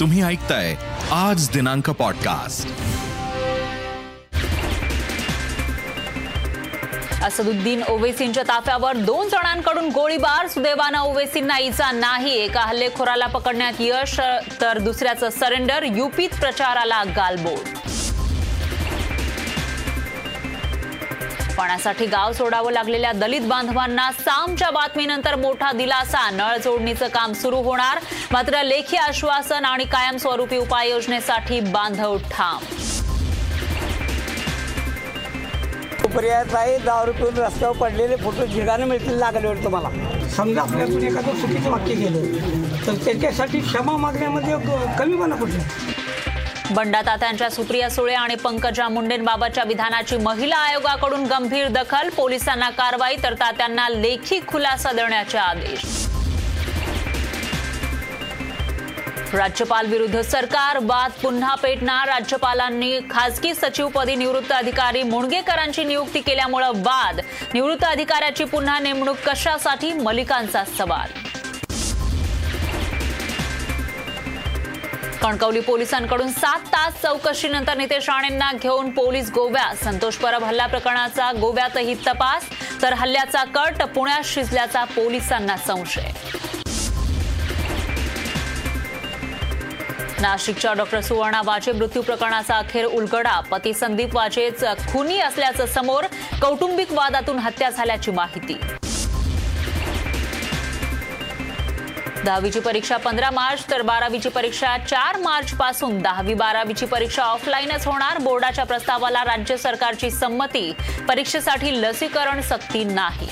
तुम्ही 0.00 0.22
ऐकताय 0.22 0.74
आज 1.12 1.50
दिनांक 1.50 1.90
पॉडकास्ट 1.90 2.68
असदुद्दीन 7.24 7.82
ओवेसींच्या 7.88 8.42
ताफ्यावर 8.42 8.96
दोन 8.96 9.28
जणांकडून 9.28 9.88
गोळीबार. 9.88 10.46
सुदैवानं 10.46 11.00
ओवेसींना 11.00 11.58
इजा 11.58 11.92
नाही. 11.92 12.32
एका 12.32 12.60
हल्लेखोराला 12.60 13.26
पकडण्यात 13.26 13.72
यश 13.80 14.20
तर 14.60 14.78
दुसऱ्याचं 14.78 15.30
सरेंडर. 15.30 15.82
युपीत 15.82 16.30
प्रचाराला 16.40 17.04
गालबोट. 17.04 17.83
पाण्यासाठी 21.64 22.06
गाव 22.06 22.32
सोडावं 22.32 22.72
लागलेल्या 22.72 23.12
दलित 23.12 23.40
बांधवांना 23.40 24.12
सामच्या 24.12 24.70
बातमीनंतर 24.70 25.36
मोठा 25.36 25.72
दिलासा. 25.72 26.30
नळ 26.30 26.56
जोडणीचं 26.56 27.08
काम 27.08 27.32
सुरू 27.32 27.56
होणार. 27.56 27.98
मात्र 28.32 28.62
लेखी 28.62 28.96
आश्वासन 28.96 29.64
आणि 29.64 29.84
कायमस्वरूपी 29.84 30.56
उपाययोजनेसाठी 30.56 31.60
बांधव 31.60 32.16
ठाम. 32.16 32.58
पर्यायात 36.16 36.54
आहे 36.54 36.78
दारू 36.78 37.12
पिऊन 37.12 37.36
रस्त्यावर 37.36 37.76
पडलेले 37.76 38.16
फोटो 38.16 38.46
झिगाने 38.46 38.84
मिळतील 38.84 39.14
लागल्यावर 39.18 39.56
तुम्हाला. 39.56 39.88
समजा 40.28 40.62
आपल्याकडून 40.62 41.02
एखादं 41.02 41.40
चुकीचं 41.40 41.70
वाक्य 41.70 41.94
केलं 41.94 42.86
तर 42.86 42.94
त्याच्यासाठी 43.04 43.60
क्षमा 43.60 43.96
मागण्यामध्ये 43.96 44.54
क- 44.54 44.98
कमीपणा 44.98 45.36
कुठला 45.36 45.62
बंडातात्यांच्या 46.74 47.48
सुप्रिया 47.50 47.88
सुळे 47.90 48.14
आणि 48.14 48.34
पंकजा 48.34 48.88
मुंडेंबाबतच्या 48.88 49.64
विधानाची 49.64 50.16
महिला 50.16 50.56
आयोगाकडून 50.56 51.24
गंभीर 51.24 51.68
दखल 51.68 52.08
पोलिसांना 52.08 52.70
कारवाई 52.70 53.16
तर 53.22 53.34
तात्यांना 53.34 53.88
लेखी 53.88 54.40
खुलासा 54.48 54.92
देण्याचे 54.92 55.38
आदेश. 55.38 55.84
राज्यपाल 59.34 59.86
विरुद्ध 59.86 60.20
सरकार 60.20 60.78
वाद 60.82 61.10
पुन्हा 61.22 61.54
पेटणार 61.54 62.08
राज्यपालांनी 62.08 62.98
खासगी 63.10 63.54
सचिवपदी 63.54 64.14
निवृत्त 64.14 64.52
अधिकारी 64.52 65.02
मुणगेकरांची 65.02 65.84
नियुक्ती 65.84 66.20
केल्यामुळे 66.20 66.68
वाद. 66.76 67.20
निवृत्त 67.54 67.84
अधिकाऱ्याची 67.84 68.44
पुन्हा 68.44 68.78
नेमणूक 68.78 69.16
कशासाठी? 69.26 69.92
मलिकांचा 69.92 70.64
सवाल. 70.78 71.18
कणकवली 75.24 75.60
पोलिसांकडून 75.60 76.30
सात 76.30 76.66
तास 76.72 77.00
चौकशीनंतर 77.02 77.76
नितेश 77.76 78.08
राणेंना 78.08 78.50
घेऊन 78.52 78.90
पोलीस 78.90 79.30
गोव्यात 79.34 79.84
संतोष 79.84 80.16
परब 80.16 80.44
हल्ला 80.44 80.66
प्रकरणाचा 80.66 81.30
गोव्यातही 81.32 81.94
तपास 82.06 82.48
तर 82.82 82.92
हल्ल्याचा 82.92 83.44
कट 83.54 83.82
पुण्यात 83.94 84.22
शिजल्याचा 84.24 84.84
पोलिसांना 84.84 85.56
संशय. 85.56 86.10
नाशिकच्या 90.20 90.72
डॉक्टर 90.72 91.00
सुवर्णा 91.00 91.40
वाजे 91.44 91.72
मृत्यू 91.72 92.02
प्रकरणाचा 92.02 92.56
अखेर 92.56 92.84
उलगडा. 92.84 93.40
पती 93.40 93.74
संदीप 93.74 94.16
वाजेच 94.16 94.64
खुनी 94.92 95.18
असल्याचं 95.20 95.66
समोर 95.66 96.04
कौटुंबिक 96.42 96.92
वादातून 96.92 97.38
हत्या 97.38 97.70
झाल्याची 97.70 98.10
माहिती. 98.10 98.60
दहावीची 102.24 102.60
परीक्षा 102.60 102.96
पंधरा 102.96 103.30
मार्च 103.30 103.64
तर 103.70 103.82
बारावीची 103.82 104.28
परीक्षा 104.28 104.76
चार 104.90 105.16
मार्च 105.20 105.52
पासून 105.56 105.98
दहावी 106.02 106.34
बारावीची 106.34 106.86
परीक्षा 106.86 107.22
ऑफलाईनच 107.22 107.86
होणार. 107.86 108.18
बोर्डाच्या 108.18 108.64
प्रस्तावाला 108.64 109.24
राज्य 109.24 109.56
सरकारची 109.56 110.10
संमती. 110.10 110.72
परीक्षेसाठी 111.08 111.72
लसीकरण 111.82 112.40
सक्ती 112.40 112.84
नाही. 112.84 113.28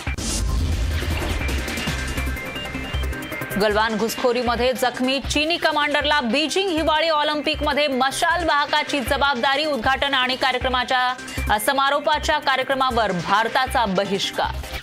गलवान 3.60 3.96
घुसखोरीमध्ये 3.96 4.72
जखमी 4.72 5.18
चीनी 5.30 5.56
कमांडरला 5.56 6.20
बीजिंग 6.20 6.68
हिवाळी 6.70 7.08
ऑलिम्पिकमध्ये 7.08 7.86
मशाल 7.88 8.44
वाहकाची 8.44 9.00
जबाबदारी 9.00 9.64
उद्घाटन 9.64 10.14
आणि 10.14 10.36
कार्यक्रमाच्या 10.36 11.58
समारोपाच्या 11.66 12.38
कार्यक्रमावर 12.38 13.12
भारताचा 13.24 13.84
बहिष्कार. 13.86 14.81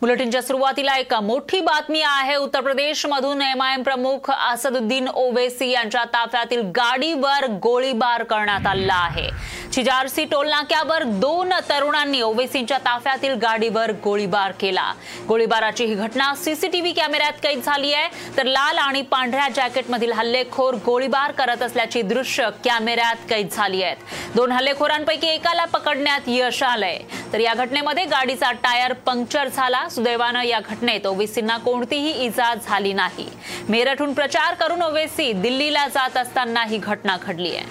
बुलेटिनच्या 0.00 0.40
सुरुवातीला 0.42 0.96
एक 0.96 1.14
मोठी 1.14 1.60
बातमी 1.60 2.00
आहे. 2.06 2.34
उत्तर 2.36 2.60
प्रदेशमधून 2.60 3.40
एमआयएम 3.42 3.82
प्रमुख 3.82 4.30
असदुद्दीन 4.30 5.08
ओवेसी 5.08 5.70
यांच्या 5.70 6.04
ताफ्यातील 6.04 6.60
गाडीवर 6.76 7.46
गोळीबार 7.62 8.22
करण्यात 8.22 8.66
आला 8.66 8.94
आहे. 8.94 9.28
चिजारसी 9.72 10.24
टोलनाक्यावर 10.24 11.02
दोन 11.02 11.52
तरुणांनी 11.70 12.20
ओवेसींच्या 12.20 12.78
ताफ्यातील 12.78 13.34
गाडीवर 13.34 13.90
गोळीबार 14.04 14.52
केला. 14.52 14.92
गोळीबाराची 15.28 15.84
ही 15.84 15.94
घटना 15.94 16.34
सीसीटीव्ही 16.34 16.92
कॅमेऱ्यात 16.92 17.32
कैद 17.42 17.60
झाली 17.62 17.92
आहे. 17.94 18.36
तर 18.36 18.46
लाल 18.46 18.78
आणि 18.78 19.02
पांढऱ्या 19.02 19.48
जॅकेटमधील 19.48 20.12
हल्लेखोर 20.12 20.74
गोळीबार 20.86 21.32
करत 21.32 21.62
असल्याची 21.62 22.02
दृश्य 22.02 22.48
कॅमेऱ्यात 22.64 23.28
कैद 23.30 23.48
झाली 23.52 23.82
आहेत. 23.82 23.96
दोन 24.34 24.52
हल्लेखोरांपैकी 24.52 25.26
एकाला 25.26 25.64
पकडण्यात 25.64 26.20
यश 26.26 26.62
आलंय. 26.62 26.98
तर 27.32 27.40
या 27.40 27.54
घटनेमध्ये 27.54 28.04
गाडीचा 28.04 28.52
टायर 28.52 28.92
पंक्चर 28.92 29.48
झाला. 29.48 29.86
सुदैवानं 29.88 30.42
या 30.42 30.60
घटनेत 30.60 31.06
ओवेसींना 31.06 31.56
कोणतीही 31.58 32.12
इजा 32.24 32.54
झाली 32.56 32.92
नाही. 32.92 33.26
मेरठहून 33.68 34.12
प्रचार 34.14 34.54
करून 34.54 34.82
ओवेसी 34.82 35.32
दिल्लीला 35.32 35.86
जात 35.88 36.16
असताना 36.16 36.64
ही 36.64 36.78
घटना 36.78 37.16
घडली 37.22 37.54
आहे. 37.56 37.64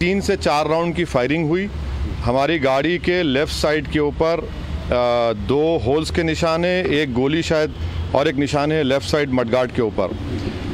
तीन 0.00 0.20
से 0.20 0.36
चार 0.36 0.66
राउंड 0.66 0.94
की 0.94 1.04
फायरिंग 1.04 1.48
हुई. 1.48 1.66
हमारी 2.24 2.58
गाड़ी 2.58 2.96
के 2.98 3.22
लेफ़्ट 3.24 3.54
साइड 3.54 3.90
के 3.92 3.98
ऊपर 4.00 4.40
दो 5.48 5.76
होल्स 5.78 6.10
के 6.10 6.22
निशान 6.22 6.64
है 6.64 6.84
एक 6.92 7.12
गोली 7.14 7.42
शायद, 7.42 7.74
और 8.14 8.28
एक 8.28 8.36
निशान 8.36 8.72
है 8.72 8.82
लेफ़्ट 8.82 9.08
साइड 9.08 9.32
मडगार्ड 9.32 9.72
के 9.72 9.82
ऊपर। 9.82 10.16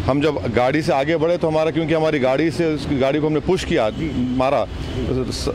हम 0.06 0.20
जब 0.20 0.36
गाड़ी 0.54 0.80
से 0.82 0.92
आगे 0.92 1.16
बढ़े 1.16 1.36
तो 1.36 1.48
हमारा, 1.48 1.70
क्योंकि 1.70 1.94
हमारी 1.94 2.18
गाड़ी 2.18 2.50
से, 2.50 2.66
उसकी 2.74 2.98
गाड़ी 2.98 3.20
को 3.20 3.26
हमने 3.26 3.40
पुश 3.40 3.64
किया, 3.64 3.88
मारा 4.36 4.66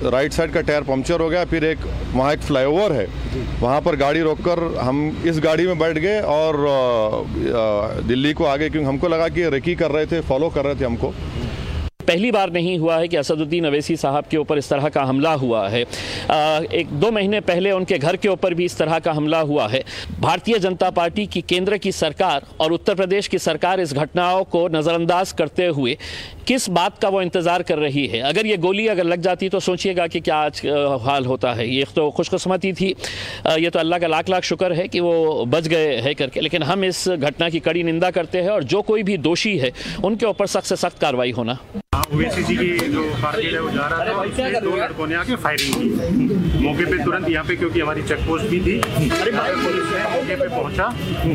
राइट 0.06 0.34
साइड 0.34 0.51
का 0.53 0.62
टायर 0.62 0.84
पंक्चर 0.84 1.22
हो 1.22 1.29
गया, 1.29 1.44
फिर 1.45 1.63
एक, 1.66 1.85
वहाँ 2.13 2.34
एक 2.34 2.39
फ्लाईओवर 2.41 2.91
है। 2.91 3.07
वहाँ 3.61 3.81
पर 3.81 3.95
गाड़ी 3.95 4.22
रोककर 4.22 4.59
हम 4.79 5.23
इस 5.25 5.40
गाड़ी 5.40 5.67
में 5.67 5.78
बैठ 5.79 5.97
गए 5.97 6.19
और 6.22 6.57
दिल्ली 8.07 8.34
को 8.34 8.45
आगे, 8.45 8.69
क्योंकि 8.69 8.88
हमको 8.88 9.07
लगा 9.07 9.28
कि 9.29 9.50
रेकी 9.50 9.75
कर 9.75 9.91
रहे 9.91 10.06
थे 10.06 10.22
फॉलो 10.22 10.50
कर 10.50 10.66
रहे 10.66 10.75
थे 10.75 10.85
हमको। 10.85 11.13
पहली 12.01 12.31
बार 12.31 12.51
नहीं 12.51 12.78
हुआ 12.79 12.97
है 12.97 13.07
कि 13.07 13.17
असदुद्दीन 13.17 13.66
अवैसी 13.66 13.95
साहब 13.95 14.25
के 14.31 14.38
ऊपर 14.38 14.57
इस 14.57 14.69
तरह 14.69 14.89
का 14.89 15.03
हमला 15.03 15.34
हुआ 15.34 15.67
है। 15.69 15.84
आ, 15.84 16.59
एक 16.73 16.89
दो 16.91 17.12
महीने 17.12 17.39
पहले 17.41 17.72
उनके 17.72 17.97
घर 17.97 18.16
के 18.16 18.29
ऊपर 18.29 18.53
भी 18.53 18.66
इस 18.66 18.78
तरह 18.78 19.00
का 19.00 19.12
हमला 19.12 19.39
हुआ 19.39 19.67
है। 19.67 19.84
भारतीय 20.19 20.59
जनता 20.59 20.90
पार्टी 20.90 21.25
की 21.25 21.41
केंद्र 21.41 21.78
की 21.78 21.91
सरकार 21.91 22.45
और 22.59 22.72
उत्तर 22.72 22.95
प्रदेश 22.95 23.28
की 23.28 23.40
सरकार 23.40 23.79
इस 23.79 23.94
घटनाओं 23.94 24.44
को 24.44 24.67
नज़रअंदाज 24.67 25.31
करते 25.31 25.67
हुए 25.67 25.97
किस 26.47 26.69
बात 26.72 26.97
का 27.02 27.09
वो 27.09 27.22
इंतज़ार 27.22 27.63
कर 27.63 27.78
रही 27.79 28.06
है? 28.07 28.22
अगर 28.24 28.46
ये 28.46 28.57
गोली 28.57 28.88
अगर 28.88 29.03
लग 29.06 29.22
जाती 29.22 29.50
तो 29.50 29.59
सोचिएगा 29.62 30.07
कि 30.07 30.19
क्या 30.22 30.35
आज 30.38 30.62
हाल 31.03 31.25
होता 31.25 31.53
है। 31.53 31.68
ये 31.69 31.85
तो 31.96 32.09
खुशकस्मती 32.12 32.74
थी। 32.74 32.90
ये 33.59 33.69
तो 33.69 33.79
अल्लाह 33.79 34.00
का 34.00 34.07
लाख 34.07 34.29
लाख 34.29 34.44
शुक्र 34.44 34.74
है 34.74 34.88
कि 34.88 35.00
वो 35.00 35.46
बच 35.47 35.68
गए 35.68 35.96
है 36.02 36.13
करके। 36.13 36.41
लेकिन 36.41 36.63
हम 36.63 36.84
इस 36.85 37.07
घटना 37.09 37.50
की 37.50 37.59
कड़ी 37.62 37.84
निंदा 37.84 38.12
करते 38.12 38.41
हैं 38.41 38.50
और 38.50 38.63
जो 38.66 38.81
कोई 38.81 39.03
भी 39.03 39.18
दोषी 39.19 39.57
है, 39.57 39.72
उनके 40.03 40.25
ऊपर 40.25 40.47
सख्त 40.47 40.68
से 40.68 40.75
सख्त 40.78 41.00
कार्रवाई 41.02 41.31
होना। 41.31 41.57
की 42.12 42.56
जो 42.90 43.03
है 43.23 43.59
वो 43.62 43.69
जा 43.72 43.88
रहा 43.88 44.06
था 44.06 44.13
उसमें 44.22 44.63
दो 44.63 44.75
लड़कों 44.75 45.06
ने 45.08 45.16
आके 45.16 45.35
फायरिंग 45.38 45.73
की। 45.73 45.85
मौके 46.62 46.85
पे 46.85 47.03
तुरंत 47.03 47.29
यहाँ 47.29 47.46
पे, 47.46 47.56
क्योंकि 47.56 47.79
हमारी 47.79 48.02
चेक 48.03 48.19
पोस्ट 48.28 48.46
भी 48.46 48.59
थी 48.59 48.78
पुलिस 48.81 49.23
ने 49.23 50.03
मौके 50.12 50.35
पे 50.35 50.47
पहुँचा। 50.47 50.90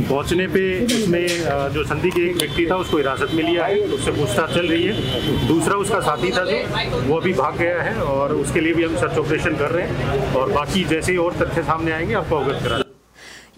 पहुँचने 0.09 0.47
पे 0.49 0.62
इसमें 0.87 1.27
जो 1.75 1.84
संधि 1.84 2.11
के 2.11 2.28
एक 2.28 2.37
व्यक्ति 2.37 2.67
था, 2.71 2.77
उसको 2.77 2.97
हिरासत 2.97 3.31
में 3.34 3.43
लिया 3.44 3.65
है। 3.65 3.78
उससे 3.97 4.11
पूछताछ 4.12 4.55
चल 4.55 4.67
रही 4.67 4.83
है। 4.83 4.94
दूसरा 5.49 5.77
उसका 5.77 6.00
साथी 6.00 6.31
था 6.33 6.44
जो 6.44 6.56
वो 7.03 7.17
अभी 7.17 7.33
भाग 7.34 7.59
गया 7.59 7.83
है 7.83 7.94
और 8.05 8.34
उसके 8.34 8.61
लिए 8.61 8.75
भी 8.75 8.84
हम 8.84 8.97
सर्च 8.97 9.19
ऑपरेशन 9.19 9.56
कर 9.56 9.71
रहे 9.71 9.87
हैं 9.87 10.34
और 10.34 10.53
बाकी 10.53 10.84
जैसे 10.87 11.12
ही 11.12 11.19
और 11.19 11.37
तथ्य 11.37 11.62
सामने 11.62 11.93
आएंगे 11.93 12.15
आपको 12.15 12.37
अवगत 12.37 12.62
करा 12.64 12.86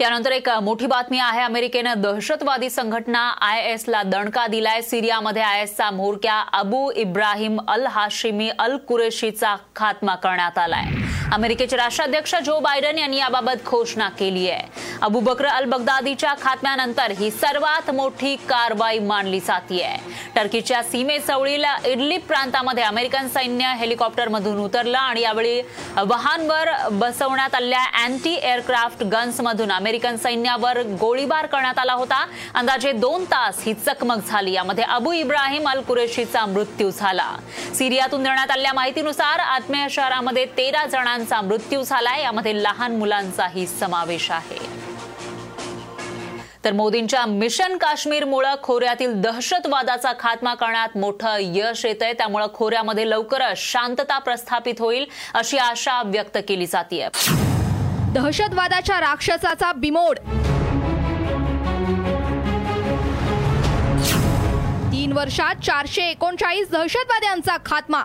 यानंतर 0.01 0.31
एक 0.31 0.47
मोठी 0.63 0.85
बातमी 0.87 1.17
आहे. 1.19 1.41
अमेरिकेनं 1.43 2.01
दहशतवादी 2.01 2.69
संघटना 2.69 3.21
आय 3.41 3.61
एसला 3.71 4.03
दणका 4.03 4.45
दिलाय. 4.47 4.81
सिरियामध्ये 4.81 5.41
आय 5.41 5.61
एसचा 5.61 5.89
म्होरक्या 5.91 6.39
Abu 6.59 6.89
Ibrahim 6.95 7.59
al 7.67 7.85
Hashimi 7.85 8.49
al 8.59 8.77
कुरेशीचा 8.87 9.55
खात्मा 9.75 10.15
करण्यात 10.15 10.57
आलाय. 10.57 10.85
अमेरिकेचे 11.33 11.77
राष्ट्राध्यक्ष 11.77 12.35
जो 12.45 12.59
बायडन 12.59 12.97
यांनी 12.97 13.17
याबाबत 13.17 13.65
घोषणा 13.67 14.07
केली 14.19 14.49
आहे. 14.49 14.67
अबू 15.01 15.19
बकर 15.19 15.45
अल 15.45 15.65
बगदादीच्या 15.69 16.33
खात्म्यानंतर 16.41 17.11
ही 17.19 17.29
सर्वात 17.31 17.91
मोठी 17.95 18.35
कारवाई 18.49 18.99
मानली 18.99 19.39
जाते 19.39 19.95
टर्कीच्या 20.35 20.81
सीमेजवळील 20.83 21.65
इडलिप 21.85 22.25
प्रांतामध्ये 22.27 22.83
अमेरिकन 22.83 23.27
सैन्य 23.27 23.73
हेलिकॉप्टरमधून 23.79 24.57
उतरलं 24.63 24.97
आणि 24.97 25.21
यावेळी 25.21 25.61
वाहनवर 25.97 26.69
बसवण्यात 26.91 27.55
आलेल्या 27.55 27.83
अँटी 28.03 28.33
एअरक्राफ्ट 28.35 29.03
गन्समधून 29.03 29.71
अमेरिका 29.71 29.87
अमेरिकन 29.89 30.17
सैन्यावर 30.23 30.81
गोळीबार 30.99 31.45
करण्यात 31.45 31.79
आला 31.79 31.93
होता. 31.93 32.23
अंदाजे 32.55 32.91
दोन 32.93 33.23
तास 33.25 33.61
ही 33.65 33.73
चकमक 33.75 34.27
झाली. 34.27 34.51
यामध्ये 34.53 34.83
अबू 34.85 35.11
इब्राहिम 35.13 35.69
अल 35.69 35.81
कुरेशीचा 35.87 36.45
मृत्यू 36.45 36.89
झाला. 36.89 37.29
सिरियातून 37.75 38.23
देण्यात 38.23 38.51
आलेल्या 38.51 38.73
माहितीनुसार 38.73 39.39
आत्मेय 39.39 39.87
शहरामध्ये 39.91 40.45
तेरा 40.57 40.85
जणांचा 40.85 41.41
मृत्यू 41.41 41.81
झालाय. 41.83 42.21
यामध्ये 42.23 42.53
लहान 42.63 42.95
मुलांचाही 42.97 43.65
समावेश 43.67 44.29
आहे. 44.31 44.59
तर 46.65 46.73
मोदींच्या 46.73 47.25
मिशन 47.25 47.77
काश्मीरमुळे 47.77 48.49
खोऱ्यातील 48.63 49.13
दहशतवादाचा 49.21 50.11
खात्मा 50.19 50.53
करण्यात 50.53 50.97
मोठं 50.97 51.37
यश 51.55 51.85
येत 51.85 52.03
आहे 52.03 52.13
त्यामुळे 52.13 52.45
खोऱ्यामध्ये 52.53 53.09
लवकरच 53.09 53.57
शांतता 53.61 54.17
प्रस्थापित 54.19 54.79
होईल 54.79 55.05
अशी 55.33 55.57
आशा 55.57 56.01
व्यक्त 56.05 56.37
केली 56.47 56.65
जाते 56.65 57.07
दहशतवादाच्या 58.13 58.99
राक्षसाचा 58.99 59.71
बिमोड. 59.73 60.17
तीन 64.91 65.11
वर्षात 65.13 65.55
चारशे 65.55 66.01
एकोणचाळीस 66.01 66.71
दहशतवाद्यांचा 66.71 67.57
खात्मा. 67.65 68.01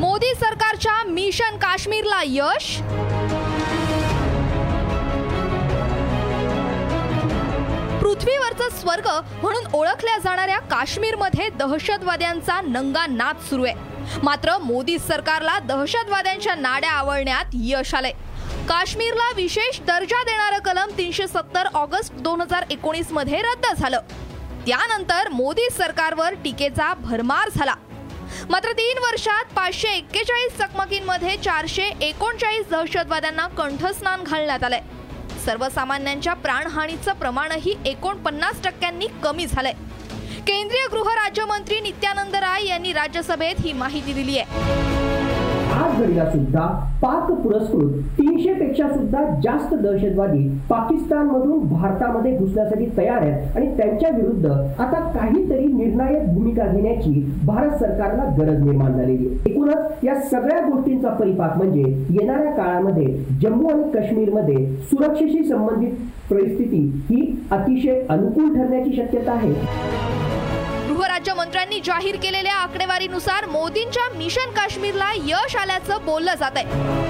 मोदी 0.00 0.34
सरकारच्या 0.34 1.02
मिशन 1.06 1.56
काश्मीरला 1.56 2.20
यश? 2.24 2.76
पृथ्वीवरचं 8.00 8.68
स्वर्ग 8.70 9.08
म्हणून 9.42 9.64
ओळखल्या 9.72 10.18
जाणाऱ्या 10.18 10.58
काश्मीरमध्ये 10.58 11.48
दहशतवाद्यांचा 11.48 12.60
नंगा 12.60 13.06
नाच 13.06 13.48
सुरू 13.48 13.64
आहे. 13.64 13.93
मात्र 14.22 14.58
मोदी 14.58 14.98
सरकारला 14.98 15.58
दहशतवाद्यांच्या 15.58 16.54
नाड्या 16.54 16.90
आवळण्यात 16.90 17.44
यश 17.54 17.94
आलंय. 17.94 18.12
काश्मीरला 18.68 19.30
विशेष 19.36 19.80
दर्जा 19.80 20.22
देणारं 20.22 20.58
कलम 20.58 20.98
तीनशे 20.98 21.26
सत्तर 21.26 21.66
ऑगस्ट 21.74 22.12
दोन 22.14 22.40
हजार 22.40 22.64
एकोणीसमध्ये 22.70 23.38
रद्द 23.38 23.66
झालं. 23.78 24.00
त्यानंतर 24.66 25.28
मोदी 25.28 25.68
सरकारवर 25.70 26.34
टीकेचा 26.34 26.94
भरमार 26.94 27.48
झाला. 27.56 27.74
मात्र 28.50 28.72
तीन 28.72 28.98
वर्षात 28.98 29.44
पाचशे 29.44 29.88
एक्केचाळीस 29.88 30.58
चकमकींमध्ये 30.58 31.36
चारशे 31.36 31.84
एकोणचाळीस 32.00 32.70
दहशतवाद्यांना 32.70 33.46
कंठस्नान 33.46 34.22
घालण्यात 34.22 34.64
आलंय. 34.64 34.80
सर्वसामान्यांच्या 35.44 36.34
प्राणहानीचं 36.34 37.12
प्रमाणही 37.12 37.74
एकोणपन्नास 37.86 38.62
टक्क्यांनी 38.64 39.06
कमी 39.22 39.46
झालंय. 39.46 39.72
केंद्रीय 40.46 40.86
गृह 40.92 41.12
राज्यमंत्री 41.14 41.80
नित्यानंद 41.80 42.34
राय 42.36 42.66
यांनी 42.66 42.92
राज्यसभेत 42.92 43.60
ही 43.60 43.72
माहिती 43.72 44.12
दिली 44.12 44.38
आहे. 44.38 44.93
आज 45.74 46.02
घडीला 46.02 46.24
सुद्धा 46.30 46.66
पाक 47.02 47.30
पुरस्कृत 47.32 48.02
तीनशे 48.18 48.52
पेक्षा 48.54 48.88
सुद्धा 48.88 49.22
जास्त 49.44 49.74
दहशतवादी 49.74 50.48
पाकिस्तान 50.70 51.26
मधून 51.26 51.66
भारतामध्ये 51.68 52.36
घुसण्यासाठी 52.36 52.86
तयार 52.96 53.22
आहेत. 53.22 53.56
आणि 53.56 53.66
त्यांच्या 53.76 54.10
विरुद्ध 54.16 54.46
आता 54.46 55.00
काहीतरी 55.10 55.66
निर्णायक 55.66 56.32
भूमिका 56.34 56.66
घेण्याची 56.66 57.24
भारत 57.46 57.76
सरकारला 57.78 58.24
गरज 58.38 58.62
निर्माण 58.62 58.92
झालेली 58.92 59.28
आहे. 59.28 59.50
एकूणच 59.50 60.04
या 60.04 60.14
सगळ्या 60.20 60.60
गोष्टींचा 60.60 61.08
परिपाक 61.08 61.56
म्हणजे 61.56 61.82
येणाऱ्या 62.10 62.52
काळामध्ये 62.52 63.06
जम्मू 63.42 63.68
आणि 63.68 63.90
काश्मीरमध्ये 63.90 64.66
सुरक्षेशी 64.84 65.44
संबंधित 65.44 65.92
परिस्थिती 66.30 66.86
ही 67.10 67.20
अतिशय 67.50 68.02
अनुकूल 68.08 68.54
ठरण्याची 68.54 68.92
शक्यता 68.92 69.32
आहे. 69.32 69.52
गृहराज्यमंत्र्यांनी 70.94 71.80
जाहीर 71.84 72.16
केलेल्या 72.16 72.54
आकडेवारीनुसार 72.54 73.46
मोदींच्या 73.46 74.08
मिशन 74.16 74.50
काश्मीरला 74.50 75.10
यश 75.16 75.56
आल्याचं 75.56 76.04
बोललं 76.04 76.34
जात 76.34 76.56
आहे 76.56 76.64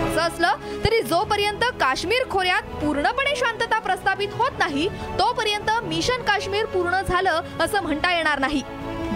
असं 0.05 0.21
असलं 0.21 0.85
तरी 0.85 1.01
जोपर्यंत 1.03 1.65
काश्मीर 1.81 2.29
खोऱ्यात 2.31 2.71
पूर्णपणे 2.83 3.35
शांतता 3.37 3.79
प्रस्थापित 3.79 4.29
होत 4.33 4.59
नाही 4.59 4.89
तोपर्यंत 5.19 5.71
मिशन 5.83 6.23
काश्मीर 6.23 6.65
पूर्ण 6.67 7.01
झालं 7.09 7.41
असं 7.61 7.83
म्हणता 7.83 8.15
येणार 8.15 8.39
नाही. 8.39 8.63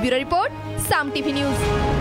Bureau 0.00 0.16
report 0.16 0.80
Saam 0.88 1.10
TV 1.10 1.32
news. 1.32 1.97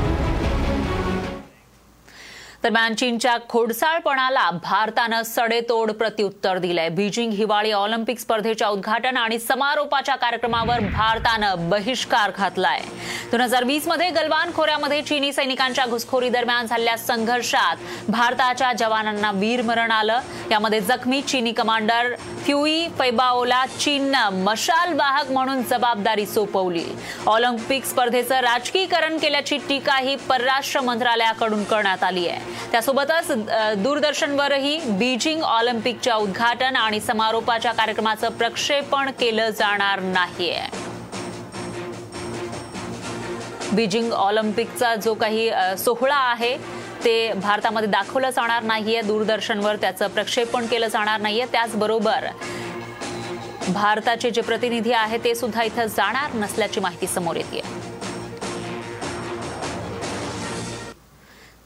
दरम्यान 2.63 2.93
चीनच्या 2.95 3.35
खोडसाळपणाला 3.49 4.49
भारतानं 4.63 5.21
सडेतोड 5.23 5.91
प्रत्युत्तर 5.91 6.57
दिलंय. 6.57 6.87
बीजिंग 6.89 7.31
हिवाळी 7.31 7.71
ऑलिम्पिक 7.71 8.19
स्पर्धेच्या 8.19 8.67
उद्घाटन 8.67 9.17
आणि 9.17 9.37
समारोपाच्या 9.39 10.15
कार्यक्रमावर 10.15 10.79
भारतानं 10.93 11.69
बहिष्कार 11.69 12.31
घातलाय. 12.37 12.79
दोन 13.31 13.41
हजार 13.41 13.63
वीसमध्ये 13.63 14.09
गलवान 14.09 14.51
खोऱ्यामध्ये 14.55 15.01
चीनी 15.01 15.31
सैनिकांच्या 15.33 15.85
घुसखोरी 15.85 16.29
दरम्यान 16.29 16.65
झालेल्या 16.65 16.97
संघर्षात 16.97 18.09
भारताच्या 18.09 18.71
जवानांना 18.73 19.31
वीरमरण 19.31 19.91
आलं. 19.91 20.19
यामध्ये 20.51 20.81
जखमी 20.81 21.21
चीनी 21.21 21.51
कमांडर 21.51 22.13
फ्युई 22.45 22.87
फैबाओला 22.99 23.65
चीननं 23.79 24.43
मशाल 24.43 24.93
वाहक 24.93 25.31
म्हणून 25.31 25.61
जबाबदारी 25.61 26.25
सोपवली. 26.25 26.85
ऑलिम्पिक 27.27 27.85
स्पर्धेचं 27.85 28.39
राजकीकरण 28.41 29.17
केल्याची 29.17 29.57
टीकाही 29.69 30.15
परराष्ट्र 30.29 30.81
मंत्रालयाकडून 30.81 31.63
करण्यात 31.63 32.03
आली 32.03 32.27
आहे 32.27 32.46
त्यासोबतच 32.71 33.31
दूरदर्शनवरही 33.83 34.77
बीजिंग 34.89 35.41
ऑलिम्पिकच्या 35.43 36.15
उद्घाटन 36.15 36.75
आणि 36.75 36.99
समारोपाच्या 36.99 37.71
कार्यक्रमाचं 37.71 38.29
प्रक्षेपण 38.29 39.11
केलं 39.19 39.49
जाणार 39.49 39.99
नाहीये. 40.01 40.61
बीजिंग 43.71 44.11
ऑलिम्पिकचा 44.13 44.93
जो 44.95 45.13
काही 45.13 45.49
सोहळा 45.77 46.17
आहे 46.17 46.55
ते 47.03 47.31
भारतामध्ये 47.33 47.89
दाखवलं 47.89 48.29
जाणार 48.29 48.63
नाहीये 48.63 49.01
दूरदर्शनवर 49.01 49.75
त्याचं 49.75 50.07
प्रक्षेपण 50.07 50.65
केलं 50.65 50.87
जाणार 50.87 51.19
नाहीये. 51.21 51.45
त्याचबरोबर 51.51 52.27
भारताचे 53.67 54.29
जे 54.31 54.41
प्रतिनिधी 54.41 54.91
आहेत 54.93 55.19
ते 55.23 55.35
सुद्धा 55.35 55.63
इथं 55.63 55.85
जाणार 55.87 56.33
नसल्याची 56.35 56.79
माहिती 56.79 57.07
समोर 57.07 57.35
येते 57.35 57.61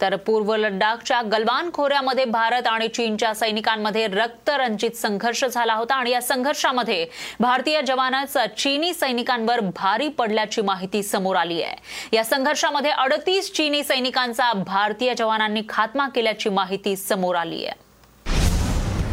तर 0.01 0.15
पूर्व 0.15 0.55
लडाखच्या 0.55 1.21
गलवान 1.21 1.69
खोऱ्यामध्ये 1.73 2.25
भारत 2.25 2.67
आणि 2.67 2.87
चीनच्या 2.87 3.33
सैनिकांमध्ये 3.35 4.05
रक्तरंजित 4.07 4.97
संघर्ष 4.97 5.43
झाला 5.45 5.73
होता 5.73 5.95
आणि 5.95 6.11
या 6.11 6.21
संघर्षामध्ये 6.21 7.05
भारतीय 7.39 7.81
जवानच 7.81 8.37
चीनी 8.57 8.93
सैनिकांवर 8.93 9.59
भारी 9.75 10.07
पडल्याची 10.07 10.61
माहिती 10.61 11.03
समोर 11.03 11.35
आली 11.35 11.61
आहे. 11.63 11.75
या 12.13 12.23
संघर्षामध्ये 12.23 12.91
अडतीस 12.91 13.51
चीनी 13.53 13.83
सैनिकांचा 13.83 14.51
भारतीय 14.53 15.13
जवानांनी 15.17 15.61
खात्मा 15.69 16.07
केल्याची 16.07 16.49
माहिती 16.49 16.95
समोर 16.95 17.35
आली 17.35 17.65
आहे. 17.65 17.79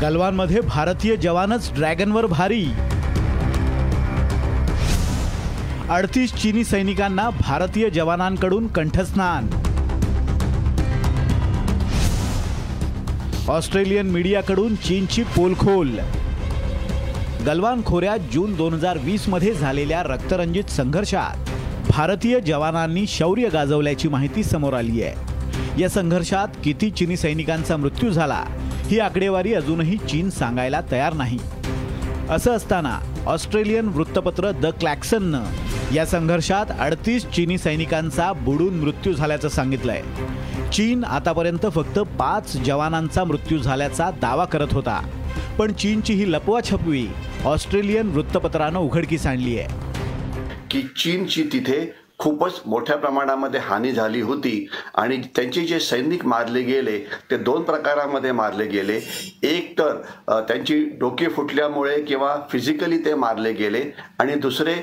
गलवानमध्ये 0.00 0.60
भारतीय 0.60 1.16
जवानच 1.16 1.72
ड्रॅगनवर 1.74 2.26
भारी. 2.26 2.64
अडतीस 5.90 6.34
चीनी 6.34 6.64
सैनिकांना 6.64 7.28
भारतीय 7.40 7.88
जवानांकडून 7.90 8.66
कंठस्नान. 8.66 9.48
ऑस्ट्रेलियन 13.48 14.06
मीडियाकडून 14.06 14.74
चीनची 14.74 15.22
पोलखोल. 15.22 15.90
गलवान 17.46 17.82
खोऱ्यात 17.86 18.18
जून 18.32 18.54
दोन 18.54 18.74
हजार 18.74 18.98
वीसमध्ये 18.98 19.52
झालेल्या 19.54 20.02
रक्तरंजित 20.02 20.70
संघर्षात 20.70 21.50
भारतीय 21.90 22.40
जवानांनी 22.40 23.06
शौर्य 23.06 23.48
गाजवल्याची 23.48 24.08
माहिती 24.08 24.42
समोर 24.42 24.72
आली 24.72 25.02
आहे. 25.02 25.80
या 25.82 25.88
संघर्षात 25.88 26.48
किती 26.64 26.90
चिनी 26.90 27.16
सैनिकांचा 27.16 27.76
मृत्यू 27.76 28.10
झाला 28.10 28.44
ही 28.86 28.98
आकडेवारी 28.98 29.54
अजूनही 29.54 29.96
चीन 29.96 30.30
सांगायला 30.30 30.80
तयार 30.90 31.12
नाही. 31.12 31.38
असं 32.30 32.50
असताना 32.50 32.98
ऑस्ट्रेलियन 33.26 33.88
वृत्तपत्र 33.88 34.50
द 34.50 34.66
क्लॅक्सननं 34.66 35.44
या 35.94 36.06
संघर्षात 36.06 36.66
अडतीस 36.80 37.26
चीनी 37.26 37.58
सैनिकांचा 37.58 38.32
बुडून 38.32 38.74
मृत्यू 38.80 39.12
झाल्याचं 39.12 39.48
सांगितलंय. 39.48 40.02
चीन 40.72 41.04
आतापर्यंत 41.04 41.66
फक्त 41.74 41.98
पाच 41.98 42.56
जवानांचा 42.56 43.24
मृत्यू 43.24 43.58
झाल्याचा 43.58 44.10
दावा 44.10 44.44
करत 44.44 44.72
होता. 44.72 45.00
पण 45.58 45.72
चीनची 45.72 46.14
ही 46.14 46.32
लपवाछपवी 46.32 47.06
ऑस्ट्रेलियन 47.44 48.08
वृत्तपत्रानं 48.08 48.78
उघडकीस 48.78 49.26
आणली 49.26 49.58
आहे 49.58 49.68
की 50.70 50.82
चीनची 50.82 51.42
तिथे 51.42 51.92
खूपच 52.18 52.60
मोठ्या 52.66 52.96
प्रमाणामध्ये 52.96 53.60
हानी 53.64 53.92
झाली 53.92 54.20
होती. 54.20 54.66
आणि 54.94 55.16
त्यांचे 55.36 55.60
जे 55.66 55.78
सैनिक 55.80 56.24
मारले 56.26 56.62
गेले 56.62 56.98
ते 57.30 57.36
दोन 57.36 57.62
प्रकारामध्ये 57.62 58.32
मारले 58.32 58.66
गेले. 58.66 59.00
एक 59.42 59.78
तर 59.78 60.00
त्यांची 60.48 60.84
डोके 61.00 61.28
फुटल्यामुळे 61.28 62.00
किंवा 62.02 62.36
फिजिकली 62.50 62.98
ते 63.04 63.14
मारले 63.14 63.52
गेले. 63.52 63.82
आणि 64.18 64.34
दुसरे 64.34 64.74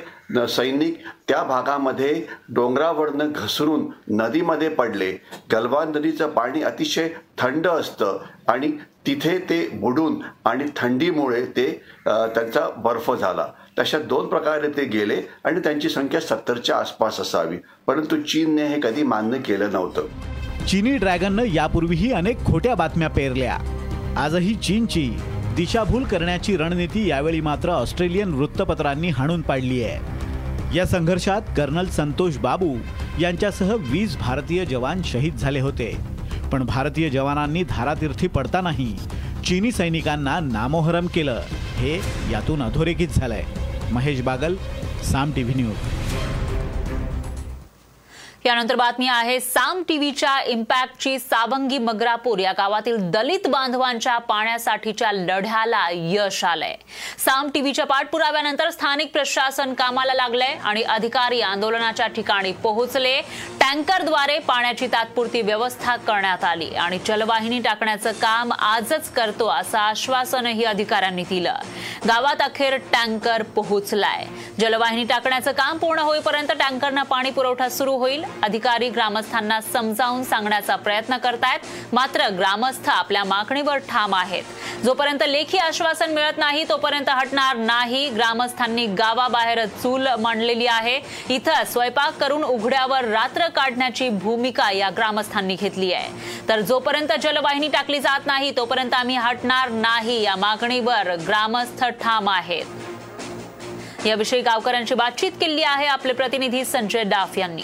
सैनिक 0.50 0.98
त्या 1.28 1.42
भागामध्ये 1.44 2.14
डोंगरावरनं 2.56 3.32
घसरून 3.32 3.86
नदीमध्ये 4.22 4.70
पडले. 4.70 5.12
गलवान 5.52 5.92
नदीचं 5.96 6.30
पाणी 6.34 6.62
अतिशय 6.64 7.10
थंड 7.38 7.68
असतं 7.68 8.18
आणि 8.52 8.72
तिथे 9.08 9.38
ते 9.50 9.68
बुडून 9.74 10.18
आणि 10.46 10.66
थंडीमुळे 10.76 11.46
ते 11.58 11.68
त्यांचा 12.06 12.68
बर्फ 12.78 13.12
झाला. 13.12 13.48
तशा 13.80 14.00
दोन 14.00 14.28
प्रकारे 14.28 14.68
ते 14.68 14.86
गेले 14.86 15.18
आणि 15.44 15.60
त्यांची 15.60 15.90
संख्या 15.90 16.20
सत्तरच्या 16.20 16.78
आसपास 16.78 17.20
असावी. 17.20 17.58
परंतु 17.88 18.22
चीनने 18.22 18.68
हे 18.68 18.80
कधी 18.84 19.04
मान्य 19.04 19.38
केलं 19.38 19.70
नव्हतं. 19.74 20.02
चीनी 20.66 20.98
ड्रॅगननं 20.98 21.44
यापूर्वीही 21.44 22.12
अनेक 22.12 22.46
खोट्या 22.46 22.76
बातम्या 22.76 23.10
पेरल्या. 23.10 23.58
आजही 24.18 24.56
चीनची 24.56 25.14
दिशाभूल 25.56 26.04
करण्याची 26.04 26.58
रणनीती 26.58 27.10
यावेळी 27.10 27.42
मात्र 27.42 27.70
ऑस्ट्रेलियन 27.70 28.34
वृत्तपत्रांनी 28.34 29.10
हाणून 29.10 29.42
पाडली 29.42 29.84
आहे. 29.84 30.16
या 30.78 30.86
संघर्षात 30.86 31.42
कर्नल 31.58 31.86
संतोष 31.86 32.38
बाबू 32.38 32.78
यांच्यासह 33.20 33.76
वीस 33.80 34.18
भारतीय 34.18 34.66
जवान 34.66 35.02
शहीद 35.06 35.36
झाले 35.36 35.60
होते. 35.60 35.98
पण 36.52 36.66
भारतीय 36.66 37.10
जवानांनी 37.10 37.64
धारातीर्थी 37.64 38.28
पडतानाही 38.28 38.96
चीनी 39.46 39.72
सैनिकांना 39.72 40.40
नामोहरम 40.40 41.08
केलं. 41.08 41.42
हे 41.76 42.02
यातून 42.32 42.62
अधोरेखित 42.62 43.08
झालंय. 43.08 43.44
Mahesh 43.92 44.20
Bagal 44.22 44.58
Saam 45.12 45.32
T 45.34 45.44
V 45.44 45.56
news. 45.56 45.76
यानंतर 48.46 48.76
बातमी 48.76 49.08
आहे 49.08 49.40
साम 49.40 49.82
टीव्हीच्या 49.88 50.40
इम्पॅक्टची 50.48 51.18
सावंगी 51.20 51.78
मगरापूर 51.78 52.40
या 52.40 52.52
गावातील 52.58 52.98
दलित 53.12 53.48
बांधवांच्या 53.50 54.18
पाण्यासाठीच्या 54.18 55.12
लढ्याला 55.12 55.88
यश 55.92 56.44
आलंय. 56.46 56.76
साम 57.26 57.50
टीव्हीच्या 57.54 57.86
पाठपुराव्यानंतर 57.86 58.70
स्थानिक 58.70 59.12
प्रशासन 59.14 59.74
कामाला 59.74 60.14
लागलंय 60.14 60.54
आणि 60.64 60.82
अधिकारी 60.84 61.42
आंदोलनाच्या 61.42 62.08
ठिकाणी 62.08 62.52
पोहोचले. 62.64 63.20
टँकरद्वारे 63.62 64.38
पाण्याची 64.40 64.88
तात्पुरती 64.88 65.42
व्यवस्था 65.42 65.96
करण्यात 65.98 66.44
आली 66.44 66.70
आणि 66.76 67.00
जलवाहिनी 67.08 67.60
टाकण्याचं 67.60 68.12
काम 68.22 68.52
आजच 68.54 69.10
करतो 69.12 69.48
असं 69.50 69.78
आश्वासनही 69.78 70.64
अधिकाऱ्यांनी 70.64 71.24
दिलं. 71.30 71.56
गावात 72.08 72.42
अखेर 72.42 72.78
टँकर 72.94 73.44
पोहोचलाय. 73.56 74.26
जलवाहिनी 74.60 75.04
टाकण्याचं 75.04 75.52
काम 75.52 75.78
पूर्ण 75.78 76.00
होईपर्यंत 76.00 76.52
टँकरनं 76.60 77.04
पाणी 77.04 77.32
पुरवठा 77.32 77.70
सुरू 77.70 77.98
होईल. 77.98 78.24
अधिकारी 78.44 78.90
ग्रामस्थांना 78.90 79.60
समजावून 79.62 80.24
सांगण्याचा 80.24 80.76
प्रयत्न 80.76 81.18
करतायत. 81.18 81.60
मात्र 81.94 82.28
ग्रामस्थ 82.30 82.90
आपल्या 82.90 83.24
मागणीवर 83.24 83.78
ठाम 83.78 84.16
आहेत. 84.16 84.44
जोपर्यंत 84.84 85.24
लेखी 85.28 85.58
आश्वासन 85.58 86.14
मिळत 86.14 86.38
नाही 86.38 86.64
तोपर्यंत 86.70 87.10
हटणार 87.10 87.56
नाही. 87.56 88.10
ग्रामस्थांनी 88.10 88.86
गावाबाहेर 88.86 89.66
चूल 89.66 90.08
मांडलेली 90.20 90.68
आहे. 90.68 91.00
इथं 91.30 91.64
स्वयंपाक 91.64 92.18
करून 92.18 92.44
उघड्यावर 92.44 93.06
रात्र 93.06 93.48
काढण्याची 93.48 94.10
भूमिका 94.10 94.72
या 94.72 94.90
ग्रामस्थांनी 94.90 95.56
घेतली 95.56 95.94
आहे. 95.94 96.10
तर 96.50 96.62
जोपर्यंत 96.62 97.12
जलवाहिनी 97.22 97.68
टाकली 97.68 98.00
जात 98.00 98.26
नाही 98.26 98.52
तोपर्यंत 98.58 98.94
आम्ही 98.94 99.16
हटणार 99.16 99.70
नाही. 99.70 100.22
या 100.22 100.36
मागणीवर 100.36 101.16
ग्रामस्थ 101.28 101.84
ठाम 102.02 102.30
आहेत. 102.30 102.66
याविषयी 104.06 104.42
गावकऱ्यांची 104.42 104.96
बातचीत 104.96 105.32
केली 105.32 105.64
आहे 105.64 105.86
आपले 105.86 106.14
प्रतिनिधी 106.14 106.64
संजय 106.66 107.04
डाफ 107.04 107.38
यांनी. 107.38 107.64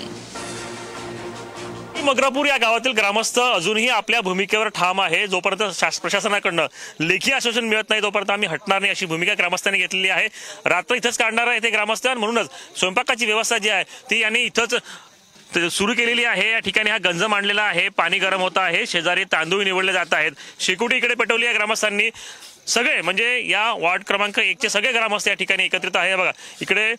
मगरापूर 2.03 2.45
या 2.45 2.57
गावातील 2.57 2.91
ग्रामस्थ 2.91 3.39
अजूनही 3.39 3.87
आपल्या 3.89 4.21
भूमिकेवर 4.21 4.67
ठाम 4.75 5.01
आहे. 5.01 5.25
जोपर्यंत 5.27 5.83
प्रशासनाकडनं 6.01 6.67
लेखी 6.99 7.31
आश्वासन 7.31 7.65
मिळत 7.65 7.89
नाही 7.89 8.01
तोपर्यंत 8.01 8.31
आम्ही 8.31 8.47
हटणार 8.49 8.79
नाही 8.79 8.91
अशी 8.91 9.05
भूमिका 9.05 9.33
ग्रामस्थांनी 9.37 9.79
घेतलेली 9.79 10.09
आहे. 10.09 10.27
रात्र 10.65 10.95
इथंच 10.95 11.17
काढणार 11.17 11.47
आहे 11.47 11.59
ते 11.63 11.69
ग्रामस्थ 11.69 12.07
म्हणूनच 12.07 12.49
स्वयंपाकाची 12.79 13.25
व्यवस्था 13.25 13.57
जी 13.57 13.69
आहे 13.69 13.83
ती 14.09 14.19
यांनी 14.19 14.41
इथंच 14.41 14.75
सुरू 15.71 15.93
केलेली 15.93 16.25
आहे. 16.25 16.49
या 16.51 16.59
ठिकाणी 16.59 16.89
हा 16.89 16.97
गंज 17.03 17.23
मांडलेला 17.23 17.61
आहे 17.61 17.87
पाणी 17.97 18.17
गरम 18.19 18.41
होत 18.41 18.57
आहे 18.57 18.85
शेजारी 18.87 19.23
तांदूळ 19.31 19.63
निवडले 19.63 19.93
जात 19.93 20.13
आहेत. 20.13 20.31
शेकोटी 20.59 20.95
इकडे 20.97 21.15
पेटवली 21.15 21.45
आहे 21.45 21.55
ग्रामस्थांनी. 21.55 22.09
सगळे 22.67 23.01
म्हणजे 23.01 23.27
या 23.49 23.71
वार्ड 23.79 24.03
क्रमांक 24.07 24.39
एकचे 24.39 24.69
सगळे 24.69 24.91
ग्रामस्थ 24.91 25.27
या 25.27 25.33
ठिकाणी 25.33 25.63
एकत्रित 25.63 25.95
आहे. 25.95 26.15
बघा 26.15 26.31
इकडे 26.61 26.93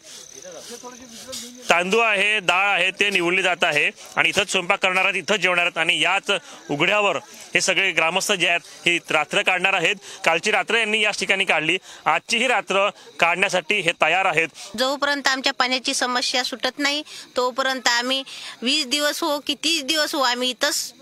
तांदूळ 1.69 2.05
आहे 2.05 2.39
डाळ 2.41 2.67
आहे 2.69 2.91
ते 3.01 3.09
निवडले 3.11 3.43
जात 3.43 3.65
आहे 3.65 3.91
आणि 4.17 4.29
इथंच 4.29 4.51
स्वयंपाक 4.51 4.81
करणार 4.83 5.05
आहेत 5.05 5.17
इथंच 5.17 5.41
जेवणार 5.41 5.65
आहेत 5.65 5.79
आणि 5.79 5.99
याच 6.01 6.31
उघड्यावर 6.71 7.17
हे 7.55 7.61
सगळे 7.61 7.91
ग्रामस्थ 7.93 8.33
जे 8.33 8.49
आहेत 8.49 8.87
ही 8.87 8.99
रात्र 9.11 9.43
काढणार 9.43 9.75
आहेत. 9.75 9.97
कालची 10.25 10.51
रात्र 10.51 10.79
यांनी 10.79 11.01
याच 11.03 11.19
ठिकाणी 11.19 11.45
काढली. 11.45 11.77
आजची 12.05 12.39
ही 12.39 12.49
रात्र 12.49 12.89
काढण्यासाठी 13.21 13.81
हे 13.81 13.93
तयार 14.03 14.25
आहेत. 14.27 14.49
जोपर्यंत 14.79 15.29
आमच्या 15.29 15.53
पाण्याची 15.53 15.95
समस्या 15.95 16.45
सुटत 16.45 16.79
नाही 16.79 17.03
तोपर्यंत 17.37 17.89
आम्ही 17.89 18.23
वीस 18.63 18.87
दिवस 18.87 19.23
हो 19.23 19.39
की 19.47 19.55
तीस 19.65 19.83
दिवस 19.85 20.15
हो 20.15 20.21
आम्ही 20.23 20.51
इथंच 20.51 20.93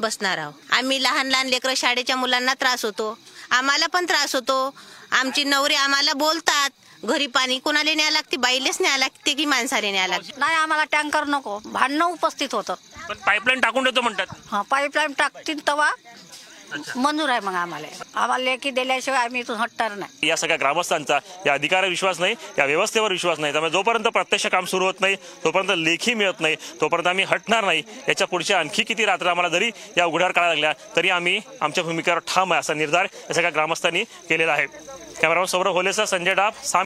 बसणार 0.00 0.38
आहोत. 0.38 0.54
आम्ही 0.72 1.02
लहान 1.02 1.26
लहान 1.26 1.46
लेकरं 1.46 1.74
शाळेच्या 1.74 2.16
मुलांना 2.16 2.54
त्रास 2.54 2.84
होतो. 2.84 3.16
आम्हाला 3.50 3.86
पण 3.86 4.06
त्रास 4.06 4.34
होतो. 4.34 4.74
आमची 5.12 5.44
नवरे 5.44 5.74
आम्हाला 5.74 6.12
बोलतात. 6.12 6.70
घरी 7.04 7.26
पाणी 7.26 7.58
कोणाला 7.58 7.94
न्याय 7.94 8.10
लागते? 8.10 8.36
बाईलेच 8.36 8.76
न्याय 8.80 8.98
लागते 8.98 9.32
की 9.34 9.44
माणसाले 9.44 9.90
न्याय 9.90 10.08
लागते? 10.08 10.32
नाही 10.38 10.56
आम्हाला 10.56 10.84
टँकर 10.92 11.24
नको. 11.28 11.58
भांडणं 11.64 12.04
उपस्थित 12.04 12.54
होतं. 12.54 12.74
पण 13.08 13.16
पाईपलाईन 13.26 13.60
टाकून 13.60 13.84
देतो 13.84 14.00
म्हणतात. 14.00 14.26
हा 14.50 14.62
पाईपलाईन 14.70 15.12
टाकतील 15.18 15.66
तेव्हा 15.66 15.90
मंजूर 16.96 17.28
आहे 17.30 17.40
मग 17.40 17.54
आम्हाला. 17.54 17.86
आम्हाला 18.14 18.44
लेखी 18.44 18.70
दिल्याशिवाय 18.70 19.24
आम्ही 19.24 19.40
इथून 19.40 19.56
हटणार 19.56 19.92
नाही. 19.94 20.28
या 20.28 20.36
सगळ्या 20.36 20.56
ग्रामस्थांचा 20.60 21.18
या 21.46 21.52
अधिकारावर 21.54 21.88
विश्वास 21.88 22.20
नाही 22.20 22.34
या 22.58 22.64
व्यवस्थेवर 22.64 23.12
विश्वास 23.12 23.38
नाही. 23.38 23.52
त्यामुळे 23.52 23.70
जोपर्यंत 23.72 24.06
प्रत्यक्ष 24.12 24.46
काम 24.46 24.64
सुरू 24.64 24.84
होत 24.84 25.00
नाही 25.00 25.16
तोपर्यंत 25.44 25.70
लेखी 25.84 26.14
मिळत 26.14 26.40
नाही 26.40 26.56
तोपर्यंत 26.80 27.06
आम्ही 27.08 27.24
हटणार 27.28 27.64
नाही. 27.64 27.82
याच्या 28.08 28.26
पुढच्या 28.26 28.58
आणखी 28.58 28.82
किती 28.84 29.04
रात्र 29.06 29.26
आम्हाला 29.26 29.48
जरी 29.48 29.70
या 29.96 30.04
उघड्यावर 30.04 30.32
काढायला 30.32 30.54
लागल्या 30.60 30.72
तरी 30.96 31.10
आम्ही 31.10 31.40
आमच्या 31.60 31.84
भूमिकेवर 31.84 32.18
ठाम 32.34 32.52
आहे 32.52 32.60
असा 32.60 32.74
निर्धार 32.74 33.04
या 33.04 33.34
सगळ्या 33.34 33.50
ग्रामस्थांनी 33.50 34.04
केलेला 34.28 34.52
आहे. 34.52 34.66
कॅमेरामन 35.20 35.46
सौरभ 35.46 35.74
होलेसह 35.74 36.04
संजय 36.04 36.34
डाब 36.34 36.52
साम 36.64 36.84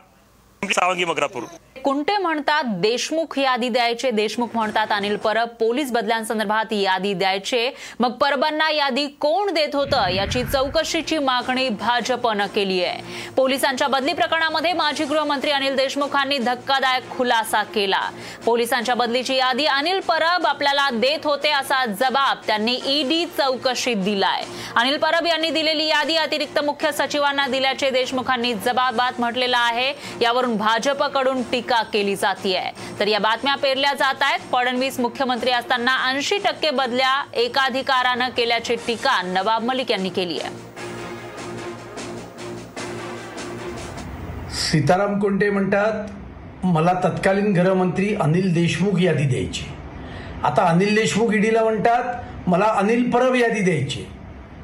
सावंगी 0.63 1.05
मगरापूर. 1.05 1.43
कुंटे 1.85 2.17
म्हणतात 2.19 2.63
देशमुख 2.67 3.39
यादी 3.39 3.69
द्यायचे. 3.69 4.11
देशमुख 4.11 4.49
म्हणतात 4.55 4.87
अनिल 4.91 5.17
परब 5.17 5.49
पोलीस 5.49 5.93
बदल्यांसंदर्भात 5.93 6.73
यादी 6.73 7.13
द्यायचे. 7.15 7.71
मग 8.01 8.13
परबांना 8.13 8.71
यादी 8.71 9.07
कोण 9.21 9.53
देत 9.55 9.75
होतं? 9.75 10.09
याची 10.09 10.43
चौकशीची 10.45 11.19
मागणी 11.19 11.69
भाजपनं 11.69 12.47
केली 12.47 12.85
आहे. 12.85 13.31
पोलिसांच्या 13.37 13.89
बदली 13.89 14.13
प्रकरणामध्ये 14.13 14.73
माजी 14.73 15.05
गृहमंत्री 15.05 15.51
अनिल 15.51 15.77
देशमुखांनी 15.77 16.39
धक्कादायक 16.39 17.11
खुलासा 17.11 17.63
केला. 17.63 18.01
पोलिसांच्या 18.45 18.95
बदलीची 18.95 19.37
यादी 19.37 19.67
अनिल 19.67 20.01
परब 20.01 20.47
आपल्याला 20.47 20.89
देत 20.91 21.27
होते 21.27 21.51
असा 21.51 21.85
जबाब 21.87 22.37
त्यांनी 22.47 22.79
ईडी 22.87 23.25
चौकशीत 23.27 23.97
दिलाय. 23.97 24.45
अनिल 24.77 24.97
परब 24.99 25.27
यांनी 25.27 25.51
दिलेली 25.51 25.87
यादी 25.87 26.17
अतिरिक्त 26.17 26.59
मुख्य 26.59 26.93
सचिवांना 26.93 27.47
दिल्याचे 27.47 27.91
देशमुखांनी 27.91 28.55
जबाबात 28.55 29.21
म्हटलेलं 29.21 29.59
आहे. 29.59 29.93
यावरून 30.21 30.57
भाजपकडून 30.57 31.43
टीका 31.43 31.68
केली 31.77 32.17
जातीय. 32.17 32.61
तर 33.01 33.07
या 33.07 33.19
बातम्या 33.19 33.55
पेरल्या 33.55 33.95
जात 33.95 34.15
आहेत. 34.21 34.39
फडणवीस 34.53 35.01
मुख्यमंत्री 35.01 35.51
असताना 35.51 36.09
ऐंशी 36.09 36.39
टक्के 36.39 36.71
बदल्या 36.71 37.25
एकाधिकारानं 37.35 38.29
केल्याची 38.29 38.77
टीका 38.87 39.23
नवाब 39.23 39.65
मलिक 39.65 39.91
यांनी 39.91 40.09
केली 40.09 40.39
आहे. 40.41 40.69
सीताराम 44.51 45.21
कुंटे 45.21 45.51
म्हणतात 45.51 46.11
मला 46.65 46.93
तत्कालीन 46.93 47.53
गृहमंत्री 47.53 48.15
अनिल 48.15 48.55
देशमुख 48.55 49.01
यादी 49.01 49.25
द्यायची. 49.25 49.65
आता 50.45 50.63
अनिल 50.63 50.95
देशमुख 50.95 51.35
ईडीला 51.35 51.65
म्हणतात 51.65 52.15
मला 52.49 52.65
अनिल 52.65 53.11
परब 53.11 53.35
यादी 53.35 53.61
द्यायची. 53.61 54.05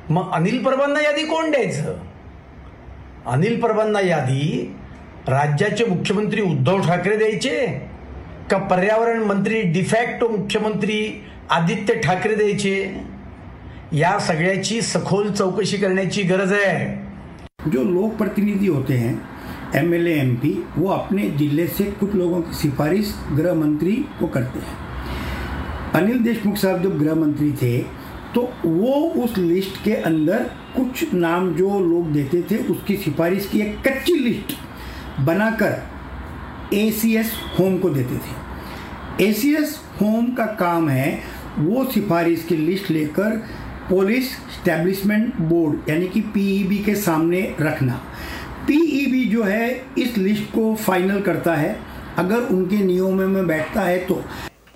मग 0.08 0.32
अनिल 0.32 0.64
परबांना 0.64 1.00
यादी 1.00 1.23
कोण 1.23 1.50
द्यायचं? 1.50 1.99
अनिल 3.26 3.61
परबांना 3.61 4.00
यादी 4.00 4.76
राज्याचे 5.28 5.85
मुख्यमंत्री 5.85 6.40
उद्धव 6.43 6.81
ठाकरे 6.81 7.16
द्यायचे? 7.16 7.66
का 8.50 8.57
पर्यावरण 8.71 9.23
मंत्री 9.23 9.61
डिफॅक्टो 9.62 10.28
मुख्यमंत्री 10.28 10.97
आदित्य 11.50 11.95
ठाकरे 11.95 12.35
द्यायचे? 12.35 12.75
या 13.93 14.19
सगळ्याची 14.19 14.81
सखोल 14.83 15.31
चौकशी 15.33 15.76
करण्याची 15.76 16.23
गरज 16.23 16.52
आहे. 16.52 17.71
जो 17.71 17.85
लोक 17.85 18.16
प्रतिनिधि 18.16 18.66
होते 18.66 18.95
हैं 18.95 19.14
एम 19.75 19.95
एल 19.95 20.07
एम 20.07 20.35
पी 20.35 20.52
वो 20.76 20.88
अपने 20.88 21.28
जिले 21.31 21.66
से 21.66 21.85
कुछ 22.00 22.14
लोगों 22.14 22.40
की 22.40 22.54
सिफारिश 22.54 23.14
गृह 23.37 23.54
मंत्री 23.54 23.93
को 24.21 24.26
करते 24.26 24.59
हैं। 24.59 24.76
अनिल 25.95 26.19
देशमुख 26.19 26.57
साहब 26.57 26.83
जब 26.83 26.99
गृह 26.99 27.14
मंत्री 27.14 27.50
थे 27.52 27.78
तो 28.35 28.43
वो 28.64 28.93
उस 29.25 29.38
लिस्ट 29.38 29.83
के 29.85 29.95
अंदर 30.02 30.45
कुछ 30.76 31.14
नाम 31.14 31.54
जो 31.54 31.81
लोग 31.81 32.12
देते 32.12 32.43
थे 32.43 32.57
उसकी 32.64 32.97
सिफारिश 32.97 33.47
की 33.47 33.61
एक 33.61 33.76
कच्ची 33.88 34.19
लिस्ट 34.19 34.57
बनाकर 35.21 35.83
एसीएस 36.75 37.33
होम 37.59 37.78
को 37.78 37.90
देते 37.90 38.16
थे। 38.16 39.28
एसीएस 39.28 39.80
होम 40.02 40.26
का 40.26 40.47
काम 40.47 40.88
है 40.88 41.21
वो 41.59 41.85
सिफारिश 41.85 42.44
की 42.44 42.56
लिस्ट 42.56 42.90
लेकर 42.90 43.30
पुलिस 43.90 44.33
स्टैब्लिशमेंट 44.33 45.37
बोर्ड 45.37 45.90
यानी 45.90 46.09
कि 46.09 46.21
पीईबी 46.21 46.78
के 46.78 46.94
सामने 46.94 47.54
रखना। 47.61 47.92
पीईबी 48.66 49.25
जो 49.25 49.42
है, 49.42 49.85
इस 49.99 50.18
लिस्ट 50.18 50.44
को 50.44 50.75
फाइनल 50.75 51.21
करता 51.21 51.54
है। 51.54 51.80
अगर 52.16 52.37
उनके 52.37 52.76
नियमों 52.76 53.28
में 53.28 53.47
बैठता 53.47 53.80
है 53.80 53.99
तो। 53.99 54.25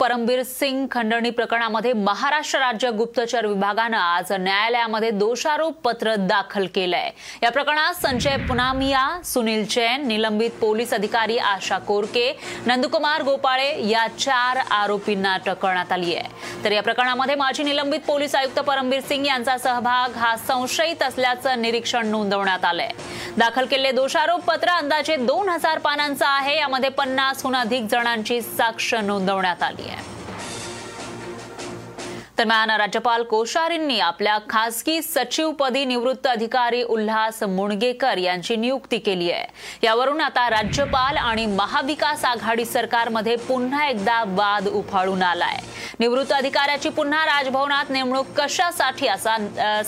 परमबीर 0.00 0.42
सिंग 0.42 0.86
खंडणी 0.90 1.30
प्रकरणामध्ये 1.30 1.92
महाराष्ट्र 1.92 2.58
राज्य 2.58 2.90
गुप्तचर 2.90 3.46
विभागानं 3.46 3.96
आज 3.96 4.32
न्यायालयामध्ये 4.32 5.10
दोषारोप 5.10 5.80
पत्र 5.84 6.14
दाखल 6.14 6.66
केलंय. 6.74 7.10
या 7.42 7.50
प्रकरणात 7.50 7.94
संजय 7.94 8.36
पुनामिया 8.48 9.06
सुनील 9.24 9.64
जैन 9.70 10.06
निलंबित 10.06 10.50
पोलीस 10.50 10.92
अधिकारी 10.94 11.38
आशा 11.38 11.78
कोरके 11.78 12.38
नंदकुमार 12.66 13.22
गोपाळे 13.22 13.88
या 13.88 14.06
चार 14.18 14.56
आरोपींना 14.70 15.32
अटक 15.34 15.58
करण्यात 15.58 15.92
आली 15.92 16.14
आहे. 16.14 16.64
तर 16.64 16.72
या 16.72 16.82
प्रकरणामध्ये 16.82 17.34
माजी 17.34 17.62
निलंबित 17.62 18.00
पोलीस 18.00 18.34
आयुक्त 18.34 18.60
परमबीर 18.60 19.00
सिंग 19.00 19.26
यांचा 19.26 19.58
सहभाग 19.58 20.16
हा 20.16 20.36
संशयित 20.36 21.02
असल्याचं 21.02 21.62
निरीक्षण 21.62 22.06
नोंदवण्यात 22.06 22.64
आलंय. 22.64 22.90
दाखल 23.36 23.66
केलेले 23.66 23.92
दोषारोप 23.92 24.44
पत्र 24.44 24.68
अंदाजे 24.68 25.16
दोन 25.16 25.48
हजार 25.48 25.78
पानांचं 25.78 26.26
आहे. 26.26 26.56
यामध्ये 26.58 26.90
पन्नासहून 26.90 27.56
अधिक 27.56 27.84
जणांची 27.90 28.40
साक्ष 28.40 28.94
नोंदवण्यात 28.94 29.62
आली 29.62 29.88
आहे. 29.88 29.97
दरम्यान 32.38 32.70
राज्यपाल 32.70 33.22
कोश्यारींनी 33.30 33.98
आपल्या 34.00 34.36
खासगी 34.50 35.00
सचिवपदी 35.02 35.84
निवृत्त 35.84 36.26
अधिकारी 36.26 36.82
उल्हास 36.82 37.42
मुणगेकर 37.42 38.18
यांची 38.18 38.56
नियुक्ती 38.56 38.98
केली 38.98 39.30
आहे. 39.30 39.46
यावरून 39.82 40.20
आता 40.20 40.48
राज्यपाल 40.50 41.16
आणि 41.16 41.46
महाविकास 41.46 42.24
आघाडी 42.24 42.64
सरकारमध्ये 42.64 43.34
पुन्हा 43.48 43.86
एकदा 43.88 44.22
वाद 44.26 44.68
उफाळून 44.68 45.22
आलाय. 45.22 45.56
निवृत्त 46.00 46.32
अधिकाऱ्याची 46.32 46.88
पुन्हा 46.88 47.24
राजभवनात 47.26 47.90
नेमणूक 47.90 48.26
कशासाठी 48.36 49.08
असा 49.08 49.36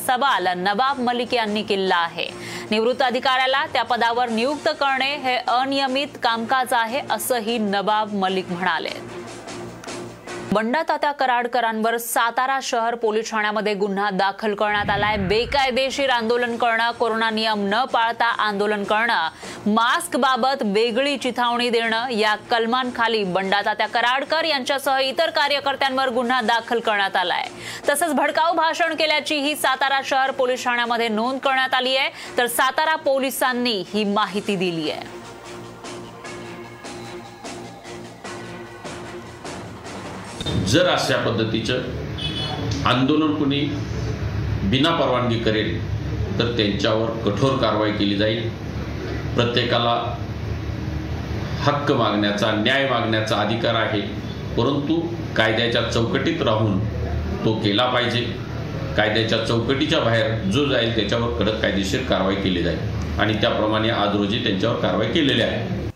सवाल 0.06 0.48
नवाब 0.56 1.00
मलिक 1.00 1.34
यांनी 1.34 1.62
केला 1.62 1.96
आहे. 1.96 2.28
निवृत्त 2.70 3.02
अधिकाऱ्याला 3.02 3.64
त्या 3.72 3.84
पदावर 3.84 4.28
नियुक्त 4.28 4.68
करणे 4.80 5.14
हे 5.16 5.36
अनियमित 5.36 6.18
कामकाज 6.22 6.72
आहे 6.72 7.02
असंही 7.10 7.58
नवाब 7.58 8.14
मलिक 8.14 8.50
म्हणाले. 8.50 8.98
बंडा 10.52 10.82
तात्या 10.82 11.10
कराडकरांवर 11.12 11.96
सातारा 11.96 12.58
शहर 12.62 12.94
पोलीस 12.94 13.30
ठाण्यामध्ये 13.30 13.74
गुन्हा 13.74 14.08
दाखल 14.10 14.54
करण्यात 14.54 14.90
आलाय. 14.90 15.16
बेकायदेशीर 15.16 16.10
आंदोलन 16.10 16.56
करणं 16.56 16.90
कोरोना 16.90 17.28
नियम 17.30 17.66
न 17.68 17.84
पाळता 17.84 18.24
आंदोलन 18.24 18.84
करणं 18.84 19.28
मास्क 19.66 20.16
बाबत 20.16 20.62
वेगळी 20.62 21.16
चिथावणी 21.16 21.68
देणं 21.70 22.10
या 22.10 22.34
कलमांखाली 22.50 23.22
बंडा 23.24 23.60
तात्या 23.66 23.86
कराडकर 23.86 24.44
यांच्यासह 24.44 24.98
इतर 24.98 25.30
कार्यकर्त्यांवर 25.30 26.08
गुन्हा 26.08 26.40
दाखल 26.40 26.80
करण्यात 26.80 27.16
आलाय. 27.16 27.46
तसंच 27.88 28.14
भडकाऊ 28.14 28.54
भाषण 28.54 28.94
केल्याची 28.94 29.36
ही 29.36 29.56
सातारा 29.56 30.00
शहर 30.04 30.30
पोलीस 30.30 30.64
ठाण्यामध्ये 30.64 31.08
नोंद 31.08 31.38
करण्यात 31.38 31.74
आली 31.74 31.96
आहे. 31.96 32.10
तर 32.38 32.46
सातारा 32.46 32.96
पोलिसांनी 32.96 33.84
ही 33.94 34.04
माहिती 34.04 34.56
दिली 34.56 34.90
आहे. 34.90 35.19
जर 40.70 40.88
अशा 40.88 41.16
पद्धतीचं 41.16 41.78
आंदोलन 42.86 43.34
कुणी 43.34 43.60
बिना 44.70 44.90
परवानगी 44.90 45.38
करेल 45.38 45.78
तर 46.38 46.50
त्यांच्यावर 46.56 47.10
कठोर 47.24 47.56
कारवाई 47.56 47.92
केली 47.92 48.16
जाईल. 48.16 48.48
प्रत्येकाला 49.34 49.94
हक्क 51.62 51.90
मागण्याचा 51.92 52.50
न्याय 52.52 52.88
मागण्याचा 52.88 53.36
अधिकार 53.36 53.74
आहे 53.74 54.00
परंतु 54.56 55.00
कायद्याच्या 55.36 55.82
चौकटीत 55.82 56.42
राहून 56.42 56.78
तो 57.44 57.52
केला 57.54 57.86
पाहिजे. 57.86 58.20
कायद्याच्या 58.96 59.44
चौकटीच्या 59.46 60.00
बाहेर 60.00 60.34
जो 60.50 60.64
जाईल 60.66 60.94
त्याच्यावर 60.96 61.38
कडक 61.38 61.60
कायदेशीर 61.62 62.02
कारवाई 62.02 62.34
केली 62.34 62.62
जाईल. 62.62 62.78
आणि 63.20 63.34
त्याप्रमाणे 63.34 63.90
आज 63.90 64.16
रोजी 64.16 64.38
त्यांच्यावर 64.44 64.80
कारवाई 64.80 65.08
केलेली 65.08 65.42
आहे. 65.42 65.90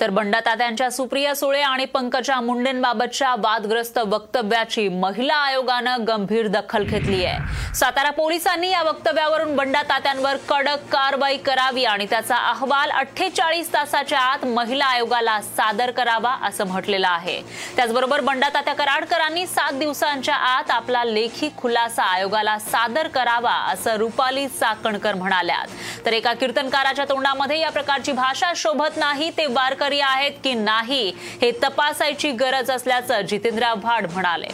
तर 0.00 0.10
बंडातात्यांच्या 0.10 0.90
सुप्रिया 0.90 1.34
सुळे 1.34 1.60
आणि 1.62 1.84
पंकजा 1.84 2.38
मुंडेंबाबतच्या 2.40 3.34
वादग्रस्त 3.38 3.98
वक्तव्याची 3.98 4.88
महिला 4.88 5.34
आयोगानं 5.34 6.04
गंभीर 6.08 6.46
दखल 6.46 6.84
घेतली 6.84 7.24
आहे. 7.24 7.74
सातारा 7.74 8.10
पोलिसांनी 8.10 8.70
या 8.70 8.82
वक्तव्यावरून 8.82 9.54
बंडातात्यांवर 9.56 10.36
कडक 10.48 10.88
कारवाई 10.92 11.36
करावी 11.36 11.84
आणि 11.84 12.06
त्याचा 12.10 12.36
अहवाल 12.36 12.90
अठ्ठेचाळीस 12.90 13.72
तासाच्या 13.72 14.20
आत 14.20 14.44
महिला 14.46 14.84
आयोगाला 14.84 15.40
सादर 15.40 15.90
करावा 15.90 16.34
असं 16.46 16.66
म्हटलेलं 16.66 17.08
आहे. 17.08 17.40
त्याचबरोबर 17.76 18.20
बंडातात्या 18.20 18.74
कराडकरांनी 18.74 19.46
सात 19.46 19.72
दिवसांच्या 19.72 20.34
आत 20.34 20.70
आपला 20.70 21.04
लेखी 21.04 21.50
खुलासा 21.58 22.02
आयोगाला 22.02 22.58
सादर 22.58 23.08
करावा 23.08 23.54
असं 23.72 23.96
रुपाली 23.96 24.46
चाकणकर 24.48 25.14
म्हणाल्यात. 25.14 25.66
तर 26.06 26.12
एका 26.12 26.32
कीर्तनकाराच्या 26.32 27.04
तोंडामध्ये 27.04 27.60
या 27.60 27.70
प्रकारची 27.70 28.12
भाषा 28.12 28.52
शोभत 28.56 28.96
नाही 28.96 29.30
ते 29.30 29.46
वारकरी 29.46 29.82
आहेत 29.92 30.32
की 30.44 30.54
नाही 30.54 31.12
हे 31.42 31.50
तपासायची 31.62 32.30
गरज 32.32 32.70
असल्याचं 32.70 33.20
जितेंद्र 33.20 33.62
आव्हाड 33.62 34.06
म्हणाले. 34.12 34.48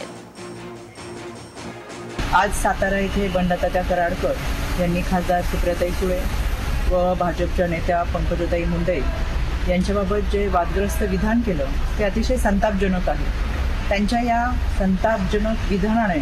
आज 2.33 2.61
सातारा 2.61 2.99
येथे 2.99 3.27
बंडातात्या 3.27 3.81
कराडकर 3.83 4.33
यांनी 4.79 5.01
खासदार 5.01 5.41
सुप्रियाताई 5.41 5.91
सुळे 5.91 6.19
व 6.89 7.13
भाजपच्या 7.13 7.67
नेत्या 7.67 8.01
पंकजताई 8.03 8.63
मुंडे 8.63 8.99
यांच्याबाबत 9.69 10.31
जे 10.31 10.47
वादग्रस्त 10.47 11.01
विधान 11.01 11.41
केलं 11.41 11.65
ते 11.99 12.03
अतिशय 12.03 12.37
संतापजनक 12.37 13.09
आहे. 13.09 13.25
त्यांच्या 13.89 14.21
या 14.21 14.45
संतापजनक 14.79 15.69
विधानाने 15.69 16.19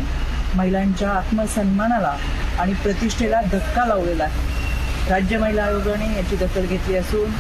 महिलांच्या 0.56 1.10
आत्मसन्मानाला 1.10 2.16
आणि 2.60 2.74
प्रतिष्ठेला 2.74 3.42
धक्का 3.42 3.86
लावलेला 3.86 4.24
आहे. 4.24 5.10
राज्य 5.10 5.38
महिला 5.38 5.64
आयोगाने 5.64 6.16
याची 6.16 6.36
दखल 6.36 6.66
घेतली 6.66 6.96
असून 6.96 7.32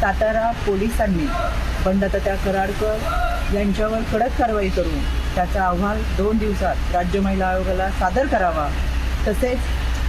सातारा 0.00 0.50
पोलिसांनी 0.66 1.26
बंडातात्या 1.84 2.34
कराडकर 2.44 3.54
यांच्यावर 3.54 4.00
कडक 4.12 4.38
कारवाई 4.38 4.68
करून 4.68 4.98
त्याचा 5.34 5.66
अहवाल 5.66 6.00
दोन 6.16 6.38
दिवसात 6.38 6.94
राज्य 6.94 7.20
महिला 7.20 7.46
आयोगाला 7.46 7.88
सादर 7.90 8.26
करावा. 8.26 8.68
तसेच 9.26 9.58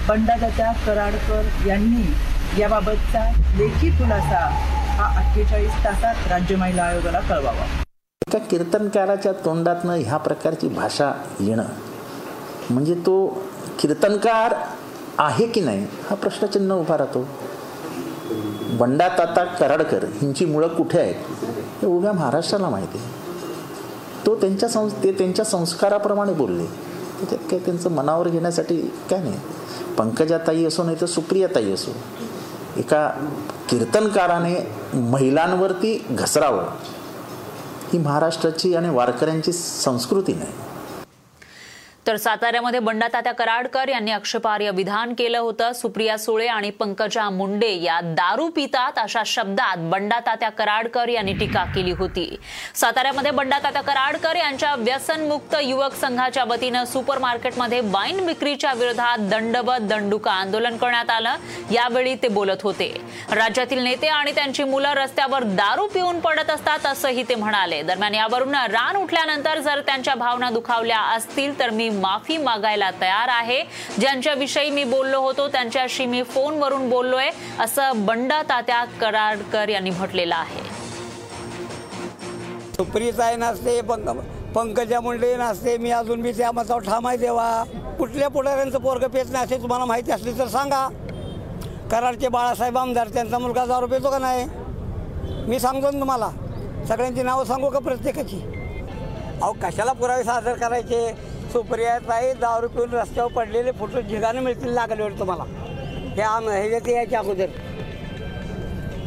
बंडातात्या 0.07 0.71
कराडकर 0.85 1.67
यांनी 1.67 2.61
याबाबतचा 2.61 3.23
लेखी 3.57 3.89
खुलासा 3.97 4.45
हा 4.97 5.05
अठ्ठेचाळीस 5.19 5.83
तासात 5.85 6.27
राज्य 6.31 6.55
महिला 6.55 6.83
आयोगाला 6.83 7.19
कळवावा. 7.19 7.65
एका 8.21 8.39
कीर्तनकाराच्या 8.49 9.31
तोंडातनं 9.45 9.95
ह्या 9.95 10.17
प्रकारची 10.17 10.67
भाषा 10.67 11.11
येणं 11.39 11.65
म्हणजे 12.69 12.93
तो 13.05 13.25
कीर्तनकार 13.79 14.53
आहे 15.17 15.47
की 15.47 15.61
नाही 15.61 15.85
हा 16.09 16.15
प्रश्नचिन्ह 16.15 16.73
उभा 16.75 16.97
राहतो. 16.97 17.27
बंडा 18.69 19.07
ताता 19.07 19.43
कराडकर 19.43 20.03
ह्यांची 20.03 20.45
मुळं 20.45 20.67
कुठे 20.67 20.99
आहेत? 20.99 21.15
हे 21.81 21.87
उभ्या 21.87 22.11
महाराष्ट्राला 22.11 22.69
माहिती 22.69 22.97
आहे. 22.97 23.07
तो 24.25 24.35
त्यांच्या 24.35 24.69
संस 24.69 24.93
ते 25.03 25.11
त्यांच्या 25.11 25.45
संस्काराप्रमाणे 25.45 26.33
बोलले. 26.33 26.65
त्याच्यात 26.65 27.49
काय 27.51 27.59
त्यांचं 27.59 27.91
मनावर 27.91 28.29
घेण्यासाठी 28.29 28.81
काय 29.09 29.19
नाही. 29.19 29.39
पंकजाताई 29.97 30.65
असो 30.65 30.83
नाही 30.83 30.97
तर 31.01 31.05
सुप्रियाताई 31.05 31.71
असो. 31.71 31.91
एका 32.77 33.09
कीर्तनकाराने 33.69 34.71
महिलांवरती 34.93 36.05
घसरावं. 36.09 36.63
ही 37.93 37.99
महाराष्ट्राची 37.99 38.75
आणि 38.75 38.89
वारकऱ्यांची 38.89 39.51
संस्कृती 39.51 40.33
नाही. 40.33 40.51
तर 42.07 42.17
साताऱ्यामध्ये 42.17 42.79
बंडातात्या 42.79 43.31
कराडकर 43.33 43.89
यांनी 43.89 44.11
आक्षेपार्ह 44.11 44.69
विधान 44.73 45.13
केलं 45.17 45.37
होतं. 45.37 45.71
सुप्रिया 45.73 46.17
सुळे 46.17 46.47
आणि 46.47 46.69
पंकजा 46.69 47.29
मुंडे 47.29 47.71
या 47.83 47.99
दारू 48.03 48.47
पितात 48.55 48.99
अशा 48.99 49.21
शब्दात 49.25 49.77
बंडातात्या 49.91 50.49
कराडकर 50.49 51.09
यांनी 51.09 51.33
टीका 51.33 51.63
केली 51.75 51.91
होती. 51.91 52.25
साताऱ्यामध्ये 52.75 53.31
बंडातात्या 53.31 53.81
कराडकर 53.81 54.35
यांच्या 54.35 54.73
व्यसनमुक्त 54.75 55.55
युवक 55.61 55.95
संघाच्या 55.95 56.43
वतीनं 56.43 56.85
सुपर 56.85 57.17
मार्केटमध्ये 57.17 57.79
वाईन 57.85 58.19
विक्रीच्या 58.19 58.73
विरोधात 58.73 59.27
दंडवत 59.29 59.87
दंडुका 59.89 60.31
आंदोलन 60.31 60.77
करण्यात 60.77 61.09
आलं. 61.09 61.35
यावेळी 61.71 62.15
ते 62.15 62.27
बोलत 62.27 62.63
होते. 62.63 62.91
राज्यातील 63.31 63.83
नेते 63.83 64.07
आणि 64.07 64.31
त्यांची 64.31 64.63
मुलं 64.63 64.93
रस्त्यावर 64.93 65.43
दारू 65.45 65.87
पिऊन 65.87 66.19
पडत 66.19 66.49
असतात 66.49 66.85
असंही 66.85 67.23
ते 67.29 67.35
म्हणाले. 67.35 67.81
दरम्यान 67.81 68.15
यावरून 68.15 68.55
रान 68.55 68.95
उठल्यानंतर 68.95 69.59
जर 69.59 69.81
त्यांच्या 69.81 70.15
भावना 70.15 70.49
दुखावल्या 70.49 70.99
असतील 71.15 71.59
तर 71.59 71.69
मी 71.69 71.89
माफी 71.95 72.37
मागायला 72.37 72.89
तयार 73.01 73.29
आहे. 73.31 73.61
ज्यांच्याविषयी 73.99 74.69
मी 74.69 74.83
बोललो 74.83 75.19
होतो 75.21 75.47
त्यांच्याशी 75.47 76.05
मी 76.05 76.21
फोनवरून 76.23 76.89
बोललोय 76.89 77.29
असं 77.59 78.05
बंडा 78.05 78.41
तात्या 78.41 78.83
कराडकर 79.01 79.69
यांनी 79.69 79.89
म्हटलेलं 79.89 80.35
आहे. 80.35 80.63
सुप्रियताई 82.75 83.35
नसते 83.35 83.81
पंक 83.81 84.09
पंकजा 84.55 84.99
मुंडे 85.01 85.35
नसते 85.37 85.77
मी 85.77 85.91
अजून 85.91 86.21
मी 86.21 86.31
त्या 86.31 86.51
मतावर 86.51 86.81
ठाम 86.81 87.07
आहे 87.07 87.17
देवा. 87.17 87.63
कुठल्या 87.97 88.27
पुढाऱ्यांचं 88.27 88.79
पोरग 88.79 89.03
पेच 89.07 89.31
नाही 89.31 89.45
असे 89.45 89.61
तुम्हाला 89.61 89.85
माहिती 89.85 90.11
असली 90.11 90.37
तर 90.39 90.47
सांगा. 90.47 90.87
कराडचे 91.91 92.27
बाळासाहेब 92.27 92.77
आमदार 92.77 93.07
त्यांचा 93.07 93.39
मुलगा 93.39 93.65
दारू 93.65 93.87
पेतो 93.87 94.09
का 94.11 94.17
नाही? 94.17 94.45
मी 95.47 95.59
सांगतो 95.59 95.91
ना 95.91 95.99
तुम्हाला. 95.99 96.29
सगळ्यांची 96.87 97.23
नावं 97.23 97.45
सांगू 97.45 97.69
का 97.69 97.79
प्रत्येकाची? 97.79 98.37
अहो 99.41 99.51
कशाला 99.61 99.93
पुरावे 99.93 100.23
सादर 100.23 100.53
करायचे? 100.53 101.07
सुप्रियाताई 101.55 102.33
दारू 102.33 102.67
पिऊन 102.67 102.89
रस्त्यावर 102.93 103.31
पडलेले 103.31 103.71
फोटो 103.71 104.01
झिगाने 104.01 104.39
मिळतील 104.39 104.69
लागले 104.69 105.09
तुम्हाला. 105.19 105.43
हे 106.15 106.21
आम 106.21 106.49
ह्याच्यात 106.49 106.87
यायच्या 106.87 107.19
अगोदर. 107.19 107.45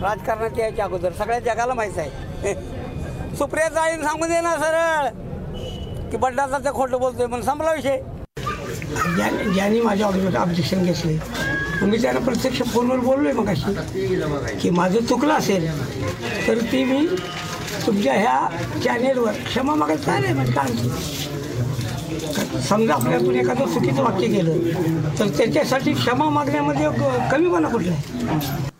राजकारणात 0.02 0.58
यायच्या 0.58 0.84
अगोदर. 0.84 1.12
सगळ्या 1.12 1.38
जगाला 1.38 1.74
माहीत 1.74 1.98
आहे. 1.98 2.54
सुप्रियाताईने 3.38 4.02
सांगून 4.02 4.28
दे 4.28 4.40
ना 4.40 4.56
सरळ. 4.56 5.08
की 6.10 6.16
बड्डाचा 6.16 6.58
ते 6.58 6.72
खोटं 6.74 6.98
बोलतोय 6.98 7.26
पण 7.26 7.42
संपला 7.42 7.72
विषय. 7.72 8.00
ज्या- 9.16 9.52
ज्यांनी 9.54 9.80
माझ्या 9.80 10.06
ऑब्जेक्शन 10.06 10.84
घेतले 10.84 11.18
मी 11.86 12.02
त्यांना 12.02 12.20
प्रत्यक्ष 12.20 12.62
फोनवर 12.62 12.96
बोललोय 12.96 13.32
मग 13.32 13.48
अशी 13.48 14.56
की 14.60 14.70
माझं 14.70 15.04
चुकलं 15.04 15.34
असेल 15.34 15.68
तर 16.48 16.58
ती 16.72 16.84
मी 16.84 17.06
तुमच्या 17.86 18.12
ह्या 18.12 18.80
चॅनेलवर 18.84 19.32
क्षमा 19.32 19.74
मागत 19.74 20.06
काय 20.06 20.20
नाही 20.20 20.34
म्हणजे 20.34 20.52
काय 20.52 21.27
समजा 22.68 22.94
आपल्यातून 22.94 23.34
एखादं 23.34 23.66
चुकीचं 23.66 24.02
वाक्य 24.02 24.26
केलं 24.26 25.18
तर 25.18 25.28
त्याच्यासाठी 25.28 25.92
क्षमा 25.94 26.28
मागण्यामध्ये 26.30 26.86
ग- 26.88 27.28
कमीपणा 27.32 27.68
कुठला 27.68 27.92
आहे? 27.92 28.76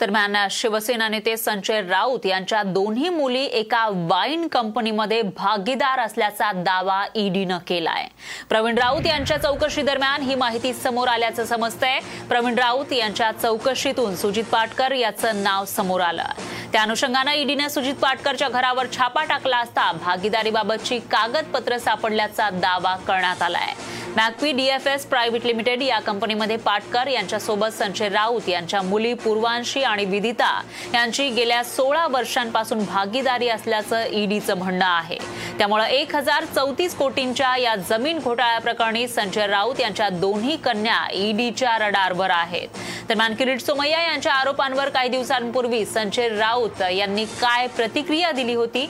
दरम्यान 0.00 0.36
शिवसेना 0.50 1.08
नेते 1.08 1.36
संजय 1.36 1.80
राऊत 1.82 2.24
यांच्या 2.26 2.62
दोन्ही 2.62 3.08
मुली 3.08 3.44
एका 3.44 3.86
वाईन 4.08 4.46
कंपनीमध्ये 4.48 5.20
भागीदार 5.36 5.98
असल्याचा 5.98 6.50
दावा 6.52 7.04
ईडीनं 7.14 7.58
केलाय. 7.58 8.06
प्रवीण 8.48 8.78
राऊत 8.78 9.06
यांच्या 9.06 9.36
चौकशी 9.38 9.82
दरम्यान 9.82 10.22
ही 10.22 10.34
माहिती 10.34 10.72
समोर 10.72 11.08
आल्याचं 11.08 11.44
समजतंय. 11.44 11.98
प्रवीण 12.28 12.58
राऊत 12.58 12.92
यांच्या 12.92 13.30
चौकशीतून 13.32 14.16
सुजित 14.16 14.44
पाटकर 14.44 14.92
याचं 14.92 15.42
नाव 15.42 15.64
समोर 15.64 16.00
आलं. 16.00 16.26
त्या 16.72 16.82
अनुषंगानं 16.82 17.32
ईडीनं 17.32 17.68
सुजित 17.68 17.94
पाटकरच्या 17.94 18.48
घरावर 18.48 18.86
छापा 18.96 19.24
टाकला 19.24 19.58
असता 19.58 19.90
भागीदारीबाबतची 19.92 20.98
कागदपत्र 21.10 21.78
सापडल्याचा 21.78 22.50
दावा 22.50 22.96
करण्यात 22.96 23.42
आलाय. 23.42 23.74
मॅकपी 24.16 24.50
डीएफएस 24.52 25.04
प्रायव्हेट 25.06 25.44
लिमिटेड 25.46 25.82
या 25.82 25.98
कंपनीमध्ये 26.00 26.56
पाटकर 26.56 27.06
यांच्यासोबत 27.06 27.72
संजय 27.74 28.08
राऊत 28.08 28.48
यांच्या 28.48 28.82
मुली 28.82 29.12
पूर्वांशी 29.14 29.82
आणि 29.82 30.04
विदिता 30.04 30.50
यांची 30.94 31.28
गेल्या 31.30 31.62
सोळा 31.64 32.06
वर्षांपासून 32.10 32.84
भागीदारी 32.84 33.48
असल्याचं 33.48 34.04
ईडीचं 34.12 34.56
म्हणणं 34.58 34.84
आहे. 34.84 35.18
त्यामुळे 35.58 35.88
एक 35.96 36.14
हजार 36.16 36.44
चौतीस 36.44 36.94
कोटींच्या 36.94 37.56
या 37.56 37.74
जमीन 37.88 38.18
घोटाळ्याप्रकरणी 38.18 39.06
संजय 39.08 39.46
राऊत 39.46 39.80
यांच्या 39.80 40.08
दोन्ही 40.08 40.56
कन्या 40.56 41.04
ईडीच्या 41.14 41.76
रडारवर 41.78 42.30
आहेत. 42.30 42.68
दरम्यान 43.08 43.34
किरीट 43.34 43.60
सोमय्या 43.60 44.02
यांच्या 44.02 44.32
आरोपांवर 44.32 44.88
काही 44.88 45.08
दिवसांपूर्वी 45.08 45.84
संजय 45.84 46.28
राऊत 46.28 46.82
यांनी 46.92 47.24
काय 47.40 47.66
प्रतिक्रिया 47.66 48.30
दिली 48.32 48.54
होती? 48.54 48.88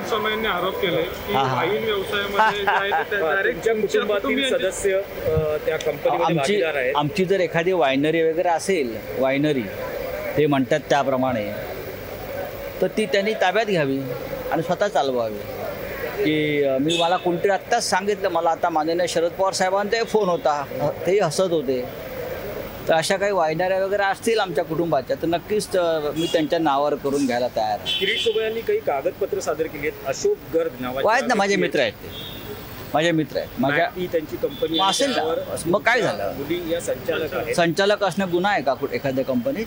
सोमय्यांनी 0.00 0.48
आरोप 0.48 0.80
केले 0.80 1.02
की 1.02 1.32
हा, 1.32 1.42
हा. 1.42 1.54
वाईन 1.56 1.84
व्यवसायामध्ये 1.84 2.60
जे 2.60 2.70
आहे 2.70 2.90
ते 3.10 3.16
direct 3.16 3.44
तुमच्या 3.46 3.72
तुमच्या 3.72 4.00
कुटुंबातील 4.00 4.20
कुटुंबियांचे- 4.20 4.58
सदस्य 4.60 4.94
अ, 4.96 5.56
त्या 5.66 5.76
कंपनीमध्ये 5.76 6.24
आमची 6.24 6.36
भागीदार 6.36 6.74
आहेत. 6.74 6.96
आमची 6.96 7.24
जर 7.24 7.40
एखादी 7.40 7.72
वायनरी 7.72 8.22
वगैरे 8.22 8.48
असेल 8.48 8.96
वायनरी 9.18 9.62
ते 10.36 10.46
म्हणतात 10.46 10.80
त्याप्रमाणे 10.90 11.50
तर 12.80 12.86
ती 12.86 13.06
त्यांनी 13.06 13.32
ताब्यात 13.34 13.66
घ्यावी 13.66 14.00
आणि 14.52 14.62
स्वतः 14.62 14.88
चालवावी. 14.88 15.38
की 16.24 16.62
अ, 16.64 16.76
मी 16.78 16.98
मला 17.00 17.16
कोणतरी 17.16 17.50
आत्ताच 17.50 17.90
सांगितलं 17.90 18.28
मला 18.28 18.50
आता 18.50 18.68
माननीय 18.68 19.06
शरद 19.06 19.30
पवार 19.30 19.52
साहेबांचा 19.52 20.02
फोन 20.04 20.28
होता 20.28 20.62
तेही 21.06 21.18
हसत 21.18 21.50
होते. 21.50 21.84
तर 22.88 22.92
अशा 22.94 23.16
काही 23.16 23.32
वायनऱ्या 23.32 23.84
वगैरे 23.84 24.02
असतील 24.02 24.38
आमच्या 24.38 24.64
कुटुंबाच्या 24.64 25.16
तर 25.22 25.26
नक्कीच 25.26 25.68
मी 26.16 26.26
त्यांच्या 26.32 26.58
नावावर 26.58 26.94
करून 26.94 27.26
घ्यायला 27.26 27.48
तयार 27.56 27.78
आहे. 27.78 27.98
किरीट 27.98 28.20
सोबयांनी 28.20 28.60
काही 28.60 28.78
कागदपत्र 28.80 29.40
सादर 29.40 29.66
केली 29.66 29.88
आहेत. 29.88 30.06
अशोक 30.08 30.38
गर्ग 30.54 30.80
नावाचे 30.80 31.08
आहेत 31.10 31.28
ना 31.28 31.34
माझे 31.34 31.56
मित्र 31.56 31.80
आहेत 31.80 31.92
ते. 31.94 32.08
माझे 32.94 33.10
मित्र 33.12 33.36
आहेत. 33.38 33.48
माझ्या 33.58 33.86
ती 33.96 34.06
त्यांची 34.12 34.36
कंपनी 34.36 34.78
असेल 34.88 35.14
मग 35.66 35.80
काय 35.82 36.00
झालं? 36.02 36.32
या 36.70 36.80
संचालक 36.80 37.52
संचालक 37.56 38.02
असणं 38.04 38.30
गुन्हा 38.32 38.52
आहे 38.52 38.62
का 38.62 38.74
कुठे 38.74 38.96
एखाद्या 38.96 39.24
कंपनीत 39.24 39.66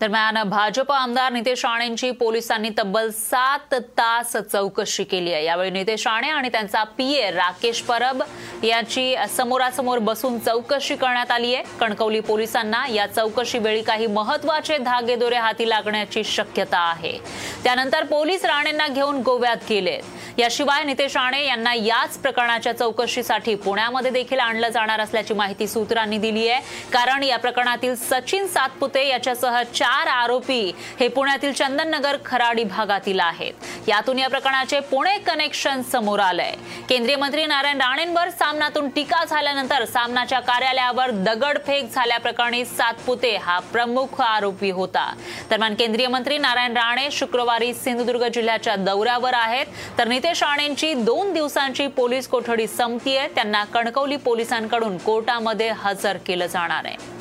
दरम्यान 0.00 0.42
भाजप 0.48 0.90
आमदार 0.92 1.32
नितेश 1.32 1.64
राणेंची 1.64 2.10
पोलिसांनी 2.10 2.70
तब्बल 2.78 3.08
सात 3.10 3.74
तास 3.98 4.36
चौकशी 4.52 5.04
केली 5.04 5.32
आहे. 5.32 5.44
यावेळी 5.44 5.70
नितेश 5.70 6.06
राणे 6.06 6.30
आणि 6.30 6.48
त्यांचा 6.48 6.82
पीए 6.98 7.30
राकेश 7.30 7.80
परब 7.82 8.22
यांची 8.64 9.14
समोरासमोर 9.36 9.98
बसून 9.98 10.38
चौकशी 10.38 10.96
करण्यात 10.96 11.30
आली 11.30 11.54
आहे. 11.54 11.64
कणकवली 11.80 12.20
पोलिसांना 12.20 12.84
या 12.94 13.06
चौकशी 13.06 13.58
वेळी 13.58 13.82
काही 13.82 14.06
महत्त्वाचे 14.06 14.78
धागेदोरे 14.78 15.36
हाती 15.36 15.68
लागण्याची 15.68 16.24
शक्यता 16.24 16.78
आहे. 16.80 17.16
त्यानंतर 17.64 18.04
पोलीस 18.04 18.44
राणेंना 18.44 18.88
घेऊन 18.88 19.22
गोव्यात 19.22 19.64
गेले. 19.70 19.98
याशिवाय 20.38 20.82
नितेश 20.84 21.16
राणे 21.16 21.44
यांना 21.46 21.72
याच 21.74 22.18
प्रकरणाच्या 22.18 22.76
चौकशीसाठी 22.78 23.54
पुण्यामध्ये 23.54 24.10
देखील 24.10 24.40
आणलं 24.40 24.68
जाणार 24.68 25.00
असल्याची 25.00 25.34
माहिती 25.34 25.66
सूत्रांनी 25.68 26.18
दिली 26.18 26.48
आहे. 26.48 26.60
कारण 26.92 27.22
या 27.22 27.38
प्रकरणातील 27.38 27.94
सचिन 27.96 28.46
सातपुते 28.46 29.06
याच्यासह 29.08 29.62
चार 29.86 30.06
आरोपी 30.06 30.60
हे 31.00 31.06
पुण्यातील 31.08 31.52
चंदननगर 31.52 32.16
खराडी 32.26 32.64
भागातील 32.64 33.20
आहेत. 33.20 33.52
यातून 33.88 34.18
या 34.18 34.28
प्रकरणाचे 34.28 34.80
पुणे 34.80 35.16
कनेक्शन 35.18 35.82
समोर 35.82 36.20
आलंय. 36.20 36.54
केंद्रीय 36.88 37.16
मंत्री 37.16 37.44
नारायण 37.46 37.80
राणेंवर 37.80 38.30
सामनातून 38.30 38.88
टीका 38.88 39.24
झाल्यानंतर 39.24 39.84
सामनाच्या 39.84 40.40
कार्यालयावर 40.40 41.10
दगडफेक 41.10 41.92
झाल्याप्रकरणी 41.92 42.64
सातपुते 42.64 43.34
हा 43.36 43.58
प्रमुख 43.72 44.20
आरोपी 44.20 44.70
होता. 44.70 45.10
दरम्यान 45.50 45.74
केंद्रीय 45.74 46.08
मंत्री 46.08 46.38
नारायण 46.38 46.72
राणे 46.72 47.08
शुक्रवारी 47.10 47.74
सिंधुदुर्ग 47.74 48.28
जिल्ह्याच्या 48.28 48.76
दौऱ्यावर 48.76 49.34
आहेत. 49.34 49.66
तर 49.98 50.08
नितेश 50.08 50.42
राणेंची 50.42 50.94
दोन 50.94 51.32
दिवसांची 51.32 51.86
पोलीस 51.86 52.28
कोठडी 52.28 52.66
संपतीये. 52.66 53.28
त्यांना 53.28 53.64
कणकवली 53.64 54.16
पोलिसांकडून 54.16 54.98
कोर्टामध्ये 54.98 55.70
हजर 55.70 56.16
केलं 56.16 56.46
जाणार 56.46 56.84
आहे. 56.84 57.15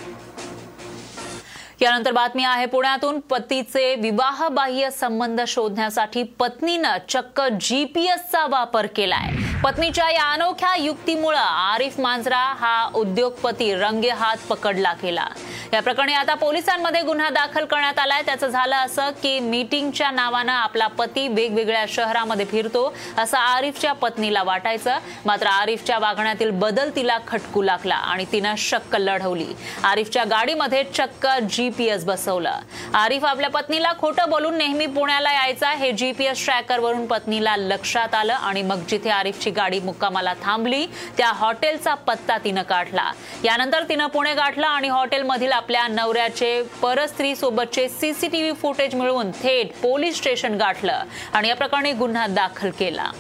यानंतर 1.82 2.12
बातमी 2.12 2.44
आहे 2.44 2.66
पुण्यातून 2.66 3.20
पतीचे 3.20 3.96
विवाहबाह्य 3.96 4.90
संबंध 4.92 5.42
शोधण्यासाठी 5.48 6.24
पत्नीनं 6.24 6.98
चक्क 7.10 7.42
जीपीएसचा 7.62 8.46
वापर 8.48 8.86
केलाय. 8.86 9.32
पत्नीच्या 9.64 10.10
या 10.12 10.24
अनोख्या 10.32 10.74
युक्तीमुळं 10.76 11.38
आरिफ 11.38 12.00
मांजरा 12.00 12.38
हा 12.38 12.90
उद्योगपती 12.96 13.74
रंगेहात 13.76 14.38
पकडला 14.50 14.92
गेला. 15.04 15.28
या 15.74 15.82
प्रकरणी 15.82 16.14
आता 16.14 16.34
पोलिसांमध्ये 16.34 17.02
गुन्हा 17.02 17.30
दाखल 17.30 17.66
करण्यात 17.66 18.00
आलाय. 18.00 18.22
त्याचं 18.22 18.48
झालं 18.48 18.76
असं 18.76 19.10
की 19.24 19.40
मीटिंगच्या 19.40 20.10
नावानं 20.12 20.52
आपला 20.52 20.88
पती 20.88 21.28
वेगवेगळ्या 21.28 21.86
शहरामध्ये 21.90 22.46
फिरतो 22.46 22.94
असं 23.18 23.38
आरिफच्या 23.38 23.94
पत्नीला 23.94 24.44
वाटायचं. 24.44 24.98
मात्र 25.26 25.48
आरिफच्या 25.48 25.98
वागण्यातील 26.00 26.50
बदल 26.60 26.90
तिला 26.96 27.18
खटकू 27.28 27.62
लागला 27.62 27.96
आणि 27.96 28.26
तिनं 28.32 28.56
शक्क 28.58 28.96
लढवली. 28.96 29.48
आरिफच्या 29.84 30.24
गाडीमध्ये 30.24 30.84
चक्क 30.84 31.28
जीपीएस 31.50 32.06
बसवलं. 32.06 32.60
आरिफ 32.94 33.26
आपल्या 33.26 33.50
पत्नीला 33.50 33.94
खोटं 34.00 34.30
बोलून 34.30 34.58
नेहमी 34.58 34.86
पुण्याला 34.86 35.34
यायचा. 35.34 35.72
हे 35.72 35.92
जीपीएस 35.92 36.46
ट्रॅकरवरून 36.46 37.06
पत्नीला 37.06 37.58
लक्षात 37.58 38.16
आलं 38.16 38.34
आणि 38.34 38.62
मग 38.62 38.86
जिथे 38.90 39.10
आरिफची 39.10 39.52
गाडी 39.56 39.80
मुक्कामाला 39.80 40.34
थांबली. 40.44 40.86
त्या 41.18 41.32
हॉटेलचा 41.36 41.94
पत्ता 42.08 42.38
तिनं 42.38 42.64
काढला. 42.64 43.12
यानंतर 43.44 43.84
तिनं 43.90 44.08
पुणे 44.08 44.34
गाठला 44.36 44.68
आणि 44.68 44.88
हॉटेलमधील 44.90 45.52
आपल्या 45.52 45.88
नवऱ्याचे 45.88 46.62
परस्त्री 46.82 47.36
सोबतचे 47.36 47.88
सीसीटीव्ही 47.90 48.52
फुटेज 48.54 48.96
मिळवून 48.96 49.32
थेट 49.44 49.74
पोलीस 49.82 50.18
स्टेशन 50.18 50.58
गाठलं 50.58 51.04
आणि 51.34 51.48
या 51.50 51.56
प्रकरणी 51.56 51.92
गुन्हा 51.94 52.28
दाखल 52.28 52.70
केला. 52.80 53.12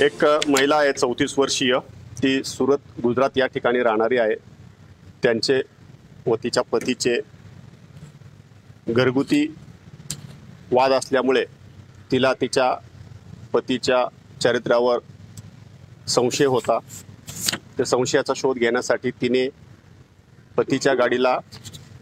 एक 0.00 0.24
महिला 0.48 0.76
आहे 0.76 0.92
चौतीस 0.92 1.38
वर्षीय. 1.38 1.78
ती 2.22 2.42
सुरत 2.44 3.00
गुजरात 3.02 3.36
या 3.36 3.46
ठिकाणी 3.46 3.82
राहणारी 3.82 4.18
आहे. 4.18 4.34
त्यांचे 5.22 5.60
व 6.26 6.34
तिच्या 6.42 6.62
पतीचे 6.72 7.18
घरगुती 8.88 9.46
वाद 10.72 10.92
असल्यामुळे 10.92 11.44
तिला 12.10 12.32
तिच्या 12.40 12.74
पतीच्या 13.52 14.04
चरित्रावर 14.42 14.98
संशय 16.08 16.44
होता. 16.44 16.78
त्या 17.76 17.86
संशयाचा 17.86 18.32
शोध 18.36 18.58
घेण्यासाठी 18.58 19.10
तिने 19.20 19.48
पतीच्या 20.56 20.94
गाडीला 20.94 21.38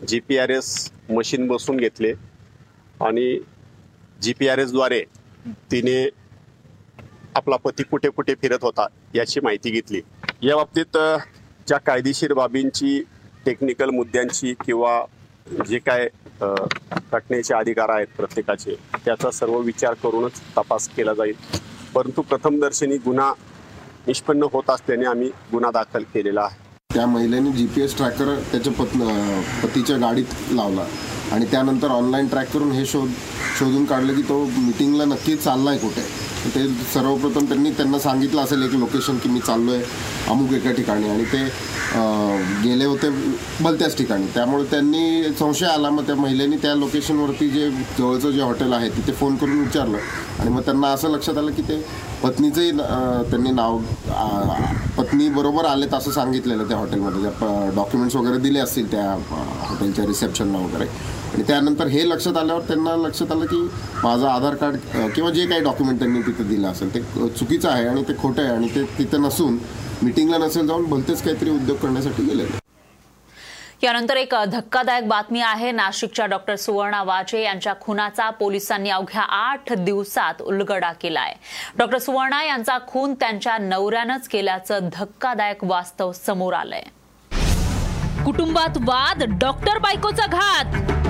G 0.08 0.20
P 0.20 0.38
R 0.38 0.50
S 0.50 0.90
machine 1.10 1.46
बसून 1.48 1.76
घेतले 1.76 2.12
आणि 3.00 3.38
जी 4.22 4.32
पी 4.32 4.48
आर 4.48 4.58
एसद्वारे 4.58 5.02
तिने 5.70 6.08
आपला 7.36 7.56
पती 7.56 7.82
कुठे 7.82 8.08
कुठे 8.10 8.34
फिरत 8.42 8.62
होता 8.62 8.86
याची 9.14 9.40
माहिती 9.40 9.70
घेतली. 9.70 10.00
या 10.42 10.56
बाबतीत 10.56 10.96
ज्या 11.68 11.78
कायदेशीर 11.78 12.32
बाबींची 12.34 13.00
टेक्निकल 13.46 13.90
मुद्द्यांची 13.90 14.54
किंवा 14.64 15.00
जे 15.66 15.78
काय 15.78 16.08
अ, 16.42 16.54
अधिकार 17.54 17.88
आहेत 17.88 18.06
प्रत्येकाचे 18.16 18.74
त्याचा 19.04 19.30
सर्व 19.30 19.58
विचार 19.58 19.94
करूनच 19.94 20.32
तपास 20.56 20.88
केला 20.88 21.14
जाईल. 21.14 21.34
परंतु 21.94 22.22
प्रथमदर्शनी 22.22 22.96
गुन्हा 22.96 23.32
निष्पन्न 24.06 24.42
होत 24.42 24.70
असल्याने 24.70 25.04
आम्ही 25.04 25.28
गुन्हा 25.52 25.70
दाखल 25.70 26.02
केलेला 26.02 26.40
आहे. 26.40 26.56
त्या 26.94 27.06
महिलेने 27.06 27.52
जी 27.52 27.66
पी 27.66 27.80
एस 27.80 27.96
ट्रॅकर 27.96 28.40
त्याच्या 28.52 28.72
पत् 28.72 28.96
पतीच्या 29.62 29.96
गाडीत 29.96 30.24
लावला 30.52 30.84
आणि 31.32 31.44
त्यानंतर 31.44 31.88
ऑनलाईन 31.88 32.28
ट्रॅक 32.28 32.52
करून 32.52 32.72
हे 32.72 32.86
शोध 32.86 33.08
शोधून 33.58 33.84
काढलं 33.84 34.14
की 34.14 34.22
तो 34.22 34.44
मिटिंगला 34.44 35.04
नक्की 35.04 35.36
चालला 35.36 35.70
आहे 35.70 35.78
कुठे. 35.78 36.27
ते 36.54 36.66
सर्वप्रथम 36.92 37.44
त्यांनी 37.48 37.70
त्यांना 37.76 37.98
सांगितलं 37.98 38.42
असेल 38.42 38.62
एक 38.62 38.74
लोकेशन 38.74 39.16
की 39.22 39.28
मी 39.28 39.40
चाललो 39.46 39.72
आहे 39.72 39.82
अमुक 40.30 40.52
एका 40.54 40.72
ठिकाणी. 40.72 41.08
आणि 41.08 41.24
ते 41.32 41.42
गेले 42.64 42.84
होते 42.84 43.08
भलत्याच 43.60 43.96
ठिकाणी. 43.98 44.26
त्यामुळे 44.34 44.64
त्यांनी 44.70 45.32
संशय 45.38 45.66
आला. 45.66 45.90
मग 45.90 46.06
त्या 46.06 46.14
महिलेने 46.16 46.56
त्या 46.62 46.74
लोकेशनवरती 46.74 47.48
जे 47.50 47.68
जवळचं 47.70 48.30
जे 48.30 48.40
हॉटेल 48.40 48.72
आहे 48.72 48.88
तिथे 48.96 49.12
फोन 49.12 49.36
करून 49.36 49.58
विचारलं. 49.58 49.98
आणि 50.40 50.50
मग 50.50 50.62
त्यांना 50.64 50.88
असं 50.92 51.10
लक्षात 51.10 51.38
आलं 51.38 51.52
की 51.52 51.62
ते 51.68 51.82
पत्नीचंही 52.22 52.70
त्यांनी 53.30 53.50
नाव 53.50 53.78
पत्नीबरोबर 54.96 55.64
आले 55.64 55.66
तर 55.66 55.72
आलेत 55.72 55.94
असं 55.94 56.10
सांगितलेलं 56.10 56.68
त्या 56.68 56.76
हॉटेलमध्ये 56.76 57.20
ज्या 57.20 57.70
डॉक्युमेंट्स 57.74 58.16
वगैरे 58.16 58.38
दिले 58.38 58.58
असतील 58.60 58.90
त्या 58.90 59.04
हॉटेलच्या 59.30 60.06
रिसेप्शनला 60.06 60.58
वगैरे. 60.58 60.86
आणि 61.38 61.46
त्यानंतर 61.46 61.86
हे 61.86 62.08
लक्षात 62.08 62.36
आल्यावर 62.36 62.62
त्यांना 62.68 62.94
लक्षात 62.96 63.32
आलं 63.32 63.46
की 63.46 63.56
माझं 64.04 64.26
आधार 64.28 64.54
कार्ड 64.54 64.76
किंवा 65.14 65.30
जे 65.30 65.44
काही 65.46 65.60
डॉक्युमेंट 65.62 65.98
त्यांनी 65.98 66.20
तिथं 66.20 66.48
दिलं 66.48 66.68
असेल 66.68 66.94
ते 66.94 67.00
चुकीचं 67.28 67.68
आहे 67.70 67.86
आणि 67.88 68.02
ते 68.02 68.12
खोटं 68.22 68.42
आहे 68.42 68.52
आणि 68.52 68.68
ते 68.74 68.82
तिथं 68.98 69.22
नसून 69.22 69.58
मिटिंगला 70.02 70.38
नसेल 70.38 70.66
जाऊन 70.66 70.88
भलतेच 70.90 71.22
काहीतरी 71.22 71.50
उद्योग 71.50 71.78
करण्यासाठी 71.78 72.22
गेलेले. 72.22 72.58
यानंतर 73.82 74.16
एक 74.16 74.34
धक्कादायक 74.48 75.06
बातमी 75.08 75.40
आहे. 75.40 75.70
नाशिकच्या 75.72 76.26
डॉक्टर 76.26 76.56
सुवर्णा 76.56 77.02
वाजे 77.02 77.42
यांच्या 77.42 77.74
खुनाचा 77.80 78.28
पोलिसांनी 78.30 78.90
अवघ्या 78.90 79.22
आठ 79.22 79.72
दिवसात 79.74 80.42
उलगडा 80.42 80.92
केलाय. 80.92 81.34
डॉक्टर 81.78 81.98
सुवर्णा 81.98 82.42
यांचा 82.44 82.78
खून 82.88 83.14
त्यांच्या 83.14 83.58
नवऱ्यानंच 83.58 84.28
केल्याचं 84.28 84.88
धक्कादायक 84.92 85.64
वास्तव 85.64 86.12
समोर 86.26 86.54
आलंय. 86.54 86.82
कुटुंबात 88.24 88.78
वाद 88.78 89.22
डॉक्टर 89.40 89.78
बायकोचा 89.78 90.26
घात. 90.26 91.06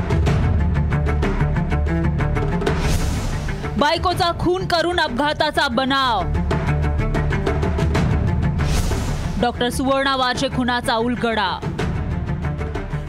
बायकोचा 3.79 4.31
खून 4.41 4.67
करून 4.67 5.01
अपघाताचा 5.01 5.67
बनाव. 5.69 6.23
डॉक्टर 9.41 9.69
सुवर्णा 9.69 10.15
वाजे 10.17 10.49
खुनाचा 10.57 10.95
उलगडा. 10.95 11.49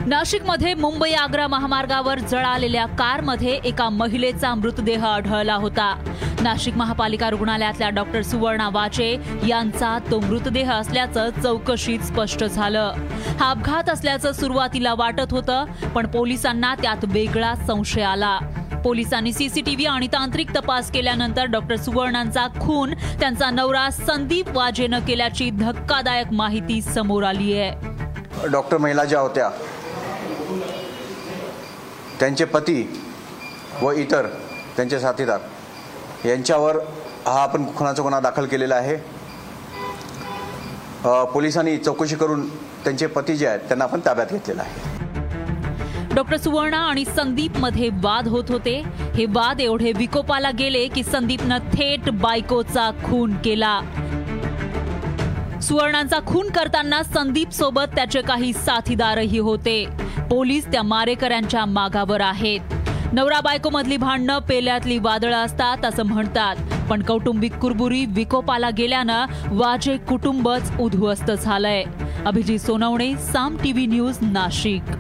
नाशिकमध्ये 0.08 0.74
मुंबई 0.74 1.12
आग्रा 1.12 1.48
महामार्गावर 1.48 2.20
जळालेल्या 2.20 2.86
कारमध्ये 3.00 3.60
एका 3.66 3.90
महिलेचा 3.90 4.54
मृतदेह 4.56 5.06
आढळला 5.06 5.56
होता. 5.56 5.94
नाशिक 6.42 6.78
महापालिका 6.78 7.30
रुग्णालयातल्या 7.30 7.90
डॉक्टर 7.90 8.22
सुवर्णा 8.22 8.70
वाचे 8.74 9.12
यांचा 9.48 9.98
तो 10.12 10.20
मृतदेह 10.20 10.72
असल्याचं 10.72 11.42
चौकशीत 11.44 12.00
स्पष्ट 12.00 12.44
झालं. 12.44 12.94
हा 13.40 13.50
अपघात 13.50 13.90
असल्याचं 13.90 14.32
सुरुवातीला 14.32 14.94
वाटत 14.94 15.32
होतं 15.32 15.66
पण 15.96 16.08
पोलिसांना 16.08 16.76
त्यात 16.76 17.06
वेगळा 17.06 17.54
संशय 17.68 18.04
आला. 18.04 18.40
पोलिसांनी 18.84 19.32
सीसीटीव्ही 19.34 19.86
आणि 19.86 20.08
तांत्रिक 20.14 20.56
तपास 20.56 20.92
केल्यानंतर 20.92 21.46
डॉक्टर 21.52 21.76
सुवर्णांचा 21.76 22.46
खून 22.60 22.94
त्यांचा 23.20 23.50
नवरा 23.52 23.90
संदीप 23.92 24.50
वाजेनं 24.56 25.00
केल्याची 25.08 25.50
धक्कादायक 25.52 26.32
माहिती 26.34 26.82
समोर 26.82 27.24
आली 27.24 27.54
आहे. 27.58 28.48
डॉक्टर 28.52 28.78
महिला 28.78 29.04
ज्या 29.06 29.20
होत्या 29.20 29.50
त्यांचे 32.20 32.46
पती 32.46 32.82
व 33.82 33.92
इतर 33.92 34.28
त्यांचे 34.78 35.00
साथीदार 35.00 36.28
यांच्यावर 36.28 36.78
हा 37.26 37.42
आपण 37.42 37.66
खुनाचा 37.76 38.04
गुन्हा 38.04 38.20
दाखल 38.20 38.46
केलेला 38.46 38.76
आहे. 38.76 38.96
पोलिसांनी 41.34 41.78
चौकशी 41.78 42.16
करून 42.16 42.48
त्यांचे 42.84 43.08
पती 43.08 43.36
जे 43.38 43.48
आहेत 43.48 43.60
त्यांना 43.68 43.86
आपण 43.86 44.00
ताब्यात 44.06 44.32
घेतलेलं 44.32 44.62
आहे. 44.62 44.89
डॉक्टर 46.20 46.38
सुवर्णा 46.38 46.78
आणि 46.78 47.06
संदीपमध्ये 47.06 47.90
वाद 47.90 48.28
होत 48.28 48.44
होते. 48.50 48.84
हे 49.16 49.26
वाद 49.26 49.62
एवढे 49.62 49.92
विकोपाला 49.92 50.52
गेले 50.52 50.88
की 50.88 51.04
संदीपनं 51.04 51.58
थेट 51.58 52.10
बायकोचा 52.10 52.92
खून 53.04 53.36
केला. 53.36 53.82
सुवर्णांचा 55.62 56.20
खून 56.26 56.50
करताना 56.50 57.04
संदीप 57.04 57.52
सोबत 57.52 57.96
त्याचे 57.96 58.22
काही 58.22 58.54
साथीदारही 58.54 59.38
होते. 59.38 59.86
पोलीस 60.30 60.66
त्या 60.66 60.84
मारेकऱ्यांच्या 60.84 61.66
मागावर 61.66 62.22
आहेत. 62.22 62.60
नवरा 63.14 63.42
बायको 63.42 63.70
मधली 63.70 63.98
भांडणं 63.98 64.40
पेल्यातली 64.40 64.98
वादळं 64.98 65.38
असतात 65.38 65.86
असं 65.86 66.04
म्हणतात. 66.04 66.56
पण 66.90 67.04
कौटुंबिक 67.04 67.54
कुरबुरी 67.54 68.06
विकोपाला 68.06 68.70
गेल्यानं 68.70 69.26
वाजे 69.52 69.98
कुटुंबच 69.98 70.72
उद्ध्वस्त 70.80 71.32
झालंय. 71.32 71.84
Abhijit 72.26 72.60
Sonawane 72.60 73.16
Saam 73.18 73.58
TV 73.64 73.86
news 73.86 74.18
Nashik. 74.22 74.99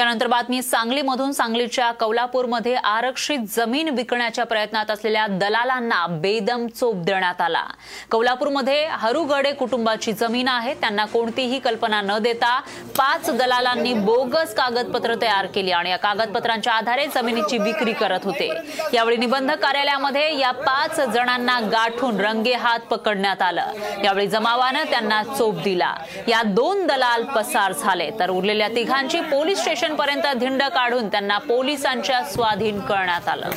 त्यानंतर 0.00 0.26
बातमी 0.26 0.60
सांगलीमधून 0.62 1.32
सांगलीच्या 1.32 1.90
कौलापूरमध्ये 1.92 2.74
आरक्षित 2.74 3.38
जमीन 3.56 3.88
विकण्याच्या 3.88 4.44
प्रयत्नात 4.44 4.90
असलेल्या 4.90 5.26
दलालांना 5.26 6.06
बेदम 6.06 6.66
चोप 6.66 6.94
देण्यात 6.96 7.40
आला. 7.40 7.62
कौलापूरमध्ये 8.10 8.86
हरुगडे 8.90 9.52
कुटुंबाची 9.52 10.12
जमीन 10.12 10.48
आहे 10.48 10.74
त्यांना 10.74 11.04
कोणतीही 11.04 11.58
कल्पना 11.58 12.00
न 12.00 12.18
देता 12.18 12.60
पाच 12.98 13.30
दलालांनी 13.30 13.92
बोगस 13.94 14.54
कागदपत्र 14.54 15.14
तयार 15.22 15.46
केली 15.46 15.70
आणि 15.70 15.90
या 15.90 15.96
कागदपत्रांच्या 15.96 16.72
आधारे 16.72 17.06
जमिनीची 17.06 17.58
विक्री 17.58 17.92
करत 17.92 18.24
होते. 18.24 18.50
यावेळी 18.94 19.16
निबंधक 19.16 19.58
कार्यालयामध्ये 19.58 20.38
या 20.38 20.50
पाच 20.50 21.00
जणांना 21.00 21.58
गाठून 21.60 22.20
रंगेहात 22.20 22.80
पकडण्यात 22.80 23.42
आलं. 23.42 23.72
यावेळी 24.04 24.26
जमावानं 24.26 24.84
त्यांना 24.90 25.22
चोप 25.22 25.62
दिला. 25.62 25.94
या 26.28 26.42
दोन 26.42 26.86
दलाल 26.86 27.24
पसार 27.24 27.72
झाले. 27.72 28.10
तर 28.20 28.30
उरलेल्या 28.30 28.68
तिघांची 28.68 29.20
पोलीस 29.20 29.58
स्टेशन 29.60 29.88
पर्यंत 29.96 30.26
धिंड 30.40 30.62
काढून 30.74 31.08
त्यांना 31.08 31.38
पोलिसांच्या 31.38 32.22
स्वाधीन 32.24 32.80
करण्यात 32.80 33.28
आलं. 33.28 33.50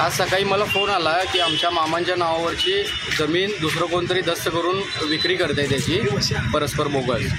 आज 0.00 0.12
सकाळी 0.12 0.44
मला 0.44 0.64
फोन 0.64 0.90
आला 0.90 1.12
की 1.32 1.38
आमच्या 1.40 1.70
मामांच्या 1.70 2.16
नावावरची 2.16 2.82
जमीन 3.18 3.50
दुसरं 3.60 3.86
कोणतरी 3.86 4.20
दस्त 4.22 4.48
करून 4.48 4.80
विक्री 5.08 5.36
करते 5.36 5.68
त्याची 5.70 6.00
परस्पर 6.54 6.86
बोगस 6.88 7.32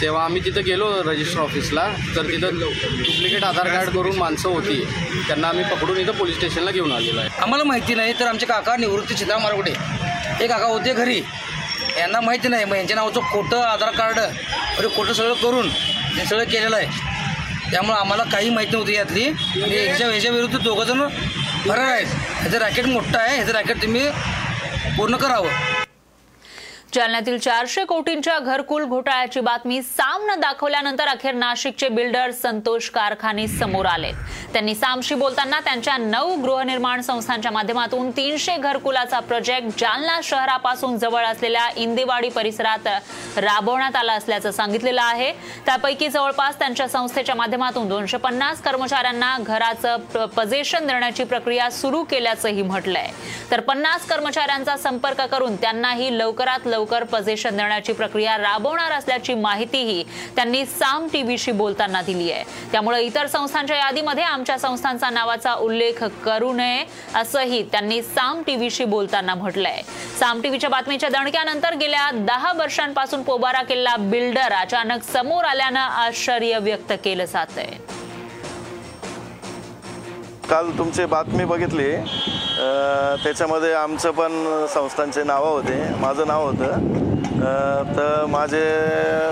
तेव्हा 0.00 0.24
आम्ही 0.24 0.44
तिथं 0.44 0.64
गेलो 0.64 0.88
रजिस्टर 1.06 1.40
ऑफिसला 1.40 1.86
तर 2.16 2.26
तिथं 2.28 2.58
डुप्लिकेट 2.58 3.44
आधार 3.44 3.68
कार्ड 3.68 3.88
करून 3.90 4.16
माणसं 4.18 4.48
होती. 4.48 4.80
त्यांना 5.26 5.48
आम्ही 5.48 5.64
पकडून 5.64 5.98
इथं 5.98 6.12
पोलीस 6.12 6.36
स्टेशनला 6.36 6.70
घेऊन 6.70 6.92
आलेलो 6.92 7.20
आहे. 7.20 7.28
आम्हाला 7.42 7.64
माहिती 7.64 7.94
नाही 7.94 8.12
तर 8.20 8.26
आमचे 8.26 8.46
काका 8.46 8.76
निवृत्ती 8.76 9.14
चिता 9.14 9.38
मारगुडे 9.38 9.72
हे 9.72 10.46
काका 10.46 10.66
होते 10.66 10.92
घरी. 10.92 11.20
यांना 11.98 12.20
माहिती 12.20 12.48
नाही 12.48 12.64
मग 12.64 12.76
यांच्या 12.76 12.96
नावाचं 12.96 13.20
खोटं 13.32 13.60
आधार 13.62 13.90
कार्ड 13.90 14.18
अरे 14.18 14.88
खोटं 14.96 15.12
सगळं 15.12 15.34
करून 15.34 15.68
हे 15.68 16.24
सगळं 16.26 16.44
केलेलं 16.44 16.76
आहे. 16.76 17.12
त्यामुळं 17.70 17.98
आम्हाला 17.98 18.24
काही 18.24 18.50
माहिती 18.50 18.72
नव्हती 18.72 18.94
यातली. 18.94 19.24
आणि 19.26 19.76
ह्याच्या 19.76 20.08
ह्याच्या 20.08 20.30
विरुद्ध 20.30 20.58
दोघंजण 20.58 21.06
फरार 21.68 21.88
आहेत. 21.88 22.06
ह्याचं 22.40 22.58
रॅकेट 22.58 22.86
मोठं 22.86 23.18
आहे. 23.18 23.34
ह्याचं 23.36 23.52
रॅकेट 23.52 23.82
तुम्ही 23.82 24.08
पूर्ण 24.96 25.16
करावं. 25.16 25.48
जालन्यातील 26.94 27.38
चारशे 27.38 27.84
कोटींच्या 27.84 28.38
घरकुल 28.38 28.84
घोटाळ्याची 28.84 29.40
बातमी 29.40 29.80
सामनं 29.82 30.40
दाखवल्यानंतर 30.40 31.08
अखेर 31.08 31.34
नाशिकचे 31.34 31.88
बिल्डर 31.88 32.30
संतोष 32.30 32.88
कारखाने 32.90 33.46
समोर 33.48 33.86
आले 33.86 34.10
त्यांनी 34.52 34.74
सामशी 34.74 35.14
बोलताना 35.14 35.58
त्यांच्या 35.60 35.96
नऊ 35.96 36.34
गृहनिर्माण 36.36 37.00
संस्थांच्या 37.00 37.50
माध्यमातून 37.52 38.10
तीनशे 38.10 38.56
घरकुलाचा 38.56 39.20
प्रोजेक्ट 39.20 39.80
जालना 39.80 40.18
शहरापासून 40.24 40.98
जवळ 40.98 41.24
असलेल्या 41.24 41.68
इंदेवाडी 41.76 42.28
परिसरात 42.28 42.86
राबवण्यात 43.36 43.96
आला 43.96 44.12
असल्याचं 44.12 44.50
सांगितलेलं 44.50 45.02
आहे. 45.02 45.32
त्यापैकी 45.66 46.08
जवळपास 46.08 46.58
त्यांच्या 46.58 46.88
संस्थेच्या 46.88 47.34
माध्यमातून 47.34 47.88
दोनशे 47.88 48.16
पन्नास 48.16 48.60
कर्मचाऱ्यांना 48.62 49.36
घराचं 49.40 50.26
पजेशन 50.36 50.86
देण्याची 50.86 51.24
प्रक्रिया 51.24 51.70
सुरू 51.70 52.02
केल्याचंही 52.04 52.62
म्हटलंय. 52.62 53.10
तर 53.50 53.60
पन्नास 53.60 54.06
कर्मचाऱ्यांचा 54.08 54.76
संपर्क 54.76 55.20
करून 55.22 55.56
त्यांनाही 55.56 56.18
लवकरात 56.18 56.66
लवकर 56.66 56.82
पजेशन 56.84 57.56
देण्याची 57.56 57.92
प्रक्रिया 57.92 58.36
राबवणार 58.38 58.92
असल्याची 58.92 59.34
माहितीही 59.34 60.02
त्यांनी 60.36 60.64
साम 60.66 61.06
टीव्हीशी 61.12 61.52
बोलताना 61.52 62.02
दिली 62.02 62.30
आहे. 62.32 62.44
त्यामुळे 62.72 63.02
इतर 63.04 63.26
संस्थांच्या 63.26 63.76
यादीमध्ये 63.76 64.24
आमच्या 64.24 64.58
संस्थांचा 64.58 65.10
नावाचा 65.10 65.54
उल्लेख 65.54 66.02
करू 66.24 66.52
नये 66.52 66.84
असंही 67.14 67.62
त्यांनी 67.72 68.00
साम 68.02 68.42
टीव्हीशी 68.46 68.84
बोलताना 68.84 69.34
म्हटलंय. 69.34 69.80
साम 70.18 70.40
टीव्हीच्या 70.40 70.70
बातमीच्या 70.70 71.08
दणक्यानंतर 71.08 71.74
गेल्या 71.74 72.10
दहा 72.14 72.52
वर्षांपासून 72.56 73.22
पोबारा 73.22 73.62
केलेला 73.62 73.96
बिल्डर 73.98 74.52
अचानक 74.52 75.02
समोर 75.12 75.44
आल्यानं 75.44 75.80
आश्चर्य 75.80 76.58
व्यक्त 76.58 76.92
केलं 77.04 77.24
जात 77.24 77.58
आहे 77.58 77.82
काल 80.50 80.70
तुमची 80.78 81.04
बातमी 81.06 81.44
बघितली. 81.44 81.92
त्याच्यामध्ये 82.56 83.72
आमचं 83.74 84.10
पण 84.10 84.32
संस्थांचे 84.74 85.22
नावं 85.24 85.50
होते. 85.50 85.78
माझं 86.00 86.26
नाव 86.26 86.44
होतं. 86.46 87.02
तर 87.96 88.24
माझे 88.30 88.64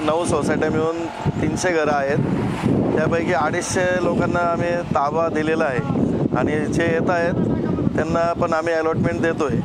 नऊ 0.07 0.25
सोसायट्या 0.25 0.71
मिळून 0.71 1.05
तीनशे 1.41 1.73
घरं 1.73 1.93
आहेत. 1.93 2.97
त्यापैकी 2.97 3.33
अडीचशे 3.35 3.87
लोकांना 4.05 4.41
आम्ही 4.51 4.73
ताबा 4.95 5.29
दिलेला 5.35 5.65
आहे. 5.65 6.01
आणि 6.39 6.59
जे 6.67 6.87
येत 6.93 7.11
आहेत 7.11 7.95
त्यांना 7.97 8.33
पण 8.33 8.53
आम्ही 8.53 8.75
अलॉटमेंट 8.75 9.21
देतोय. 9.23 9.57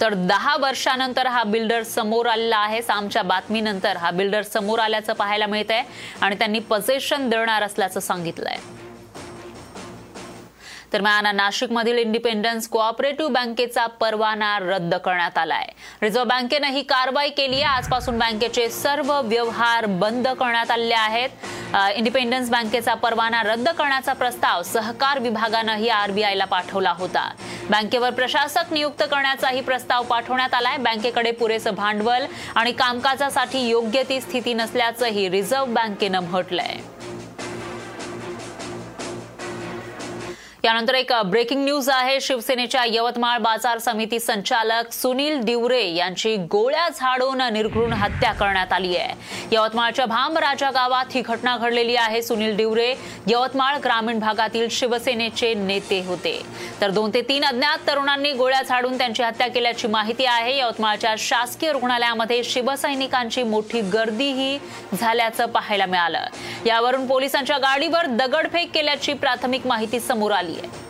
तर 0.00 0.14
दहा 0.28 0.56
वर्षानंतर 0.60 1.26
हा 1.26 1.42
बिल्डर 1.44 1.82
समोर 1.82 2.26
आलेला 2.26 2.56
आहे 2.56 2.82
सामच्या 2.82 3.22
बातमीनंतर 3.22 3.96
हा 3.96 4.10
बिल्डर 4.10 4.42
समोर 4.42 4.78
आल्याचं 4.78 5.12
पाहायला 5.12 5.46
मिळत 5.46 5.70
आहे 5.70 5.82
आणि 6.20 6.36
त्यांनी 6.38 6.58
पजेशन 6.70 7.28
देणार 7.28 7.62
असल्याचं 7.62 8.00
सांगितलं 8.00 8.48
आहे 8.50 8.78
दरम्यान 10.92 11.26
नाशिकमधील 11.36 11.98
इंडिपेंडन्स 11.98 12.66
कोऑपरेटिव्ह 12.68 13.32
बँकेचा 13.32 13.86
परवाना 14.00 14.58
रद्द 14.58 14.94
करण्यात 14.94 15.38
आलाय. 15.38 15.66
रिझर्व्ह 16.02 16.28
बँकेनं 16.28 16.70
ही 16.72 16.82
कारवाई 16.82 17.30
केली 17.30 17.54
आहे. 17.54 17.76
आजपासून 17.76 18.18
बँकेचे 18.18 18.68
सर्व 18.70 19.12
व्यवहार 19.20 19.86
बंद 19.86 20.28
करण्यात 20.28 20.70
आले 20.70 20.94
आहेत. 20.94 21.28
इंडिपेंडन्स 21.96 22.50
बँकेचा 22.50 22.94
परवाना 22.94 23.42
रद्द 23.42 23.68
करण्याचा 23.68 24.12
प्रस्ताव 24.12 24.62
सहकार 24.62 25.18
विभागानंही 25.18 25.88
आरबीआयला 25.88 26.44
पाठवला 26.44 26.94
होता. 26.98 27.28
बँकेवर 27.70 28.10
प्रशासक 28.10 28.72
नियुक्त 28.72 29.02
करण्याचाही 29.02 29.60
प्रस्ताव 29.60 30.02
पाठवण्यात 30.04 30.54
आलाय. 30.54 30.76
बँकेकडे 30.76 31.30
पुरेसं 31.32 31.74
भांडवल 31.74 32.26
आणि 32.54 32.72
कामकाजासाठी 32.72 33.68
योग्य 33.68 34.02
ती 34.08 34.20
स्थिती 34.20 34.54
नसल्याचंही 34.54 35.28
रिझर्व्ह 35.30 35.72
बँकेनं 35.74 36.20
म्हटलंय. 36.20 36.78
यानंतर 40.64 40.94
एक 40.94 41.12
ब्रेकिंग 41.26 41.62
न्यूज 41.64 41.88
आहे. 41.90 42.18
शिवसेनेच्या 42.20 42.82
यवतमाळ 42.86 43.38
बाजार 43.38 43.78
समिती 43.78 44.18
संचालक 44.20 44.92
सुनील 44.92 45.40
दिवरे 45.40 45.82
यांची 45.94 46.34
गोळ्या 46.50 46.88
झाडून 46.88 47.40
निर्घृण 47.52 47.92
हत्या 47.92 48.32
करण्यात 48.32 48.72
आली 48.72 48.96
आहे. 48.96 49.14
यवतमाळच्या 49.52 50.06
भामराजा 50.06 50.70
गावात 50.70 51.14
ही 51.14 51.20
घटना 51.20 51.56
घडलेली 51.56 51.96
आहे. 51.96 52.22
सुनील 52.22 52.56
दिवरे 52.56 52.92
यवतमाळ 53.26 53.76
ग्रामीण 53.84 54.18
भागातील 54.18 54.66
शिवसेनेचे 54.70 55.52
नेते 55.54 56.02
होते. 56.06 56.40
तर 56.80 56.90
दोन 56.90 57.10
ते 57.14 57.22
तीन 57.22 57.44
अज्ञात 57.44 57.86
तरुणांनी 57.86 58.32
गोळ्या 58.32 58.62
झाडून 58.62 58.98
त्यांची 58.98 59.22
हत्या 59.22 59.48
केल्याची 59.48 59.88
माहिती 59.88 60.24
आहे. 60.24 60.58
यवतमाळच्या 60.58 61.14
शासकीय 61.18 61.72
रुग्णालयामध्ये 61.72 62.42
शिवसैनिकांची 62.44 63.42
मोठी 63.42 63.80
गर्दीही 63.80 64.58
झाल्याचं 65.00 65.46
पाहायला 65.46 65.86
मिळालं. 65.86 66.26
यावरून 66.66 67.06
पोलिसांच्या 67.06 67.58
गाडीवर 67.58 68.06
दगडफेक 68.06 68.70
केल्याची 68.74 69.12
प्राथमिक 69.12 69.66
माहिती 69.66 70.00
समोर 70.00 70.32
आली. 70.32 70.49
आहे 70.58 70.88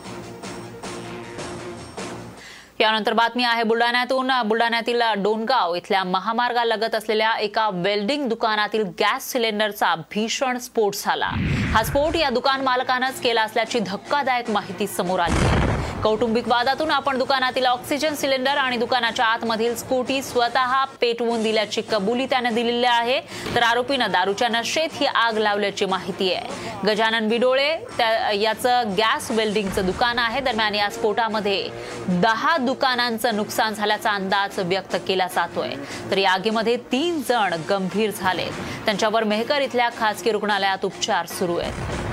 यानंतर 2.81 3.12
बातमी 3.12 3.44
आहे 3.44 3.62
बुलढाण्यातून. 3.62 4.31
बुलढाण्यातील 4.46 5.03
डोणगाव 5.18 5.75
इथल्या 5.75 6.05
महामार्गालगत 6.05 6.94
असलेल्या 6.94 7.33
एका 7.38 7.68
वेल्डिंग 7.73 8.29
दुकानातील 8.29 8.85
गॅस 9.01 9.31
सिलेंडरचा 9.33 9.94
भीषण 9.94 10.59
स्फोट 10.59 10.94
झाला. 10.94 11.31
हा 11.70 11.83
स्फोट 11.83 12.16
या 12.16 12.30
दुकान 12.30 12.61
मालकानंच 12.61 13.20
केला 13.20 13.42
असल्याची 13.42 13.78
धक्कादायक 13.78 14.50
माहिती 14.50 14.87
समोर 14.87 15.20
आली. 15.20 15.46
आहे 15.46 15.70
कौटुंबिक 16.02 16.48
वादातून 16.48 16.90
आपण 16.90 17.18
दुकानातील 17.18 17.66
ऑक्सिजन 17.66 18.14
सिलेंडर 18.14 18.56
आणि 18.56 18.76
दुकानाच्या 18.76 19.26
आतमधील 19.26 19.76
स्कूटी 19.76 20.22
स्वतः 20.22 20.85
पेटवून 20.85 21.42
दिल्याची 21.42 21.83
कबुली 21.90 22.26
त्याने 22.26 22.50
दिलेली 22.50 22.87
आहे. 22.87 23.20
तर 23.54 23.62
आरोपीनं 23.62 24.11
दारूच्या 24.11 24.48
नशेत 24.48 24.88
ही 24.92 25.06
आग 25.06 25.38
लावल्याची 25.38 25.85
माहिती 25.85 26.35
आहे. 26.35 26.70
गजानन 26.87 27.28
बिडोळे 27.28 27.76
त्या- 27.76 28.35
याचं 28.35 28.94
गॅस 28.98 29.30
वेल्डिंगचं 29.30 29.87
दुकान 29.87 30.18
आहे. 30.18 30.40
दरम्यान 30.40 30.74
या 30.74 30.90
स्फोटामध्ये 30.90 31.68
दहा 32.09 32.56
दुकानांचं 32.56 33.37
नुकसान 33.37 33.74
झाल्याचा 33.74 34.11
अंदाज 34.11 34.59
व्यक्त 34.59 34.96
केला 35.09 35.26
जातोय. 35.26 35.70
तर 36.11 36.18
या 36.18 36.33
आगीमध्ये 36.33 36.76
तीन 36.76 37.22
जण 37.28 37.54
गंभीर 37.70 38.11
झाले 38.11 38.48
त्यांच्यावर 38.85 39.24
मेहकर 39.24 39.61
इथल्या 39.61 39.88
खासगी 39.98 40.30
रुग्णालयात 40.30 40.85
उपचार 40.85 41.26
सुरू 41.26 41.59
आहेत 41.62 42.09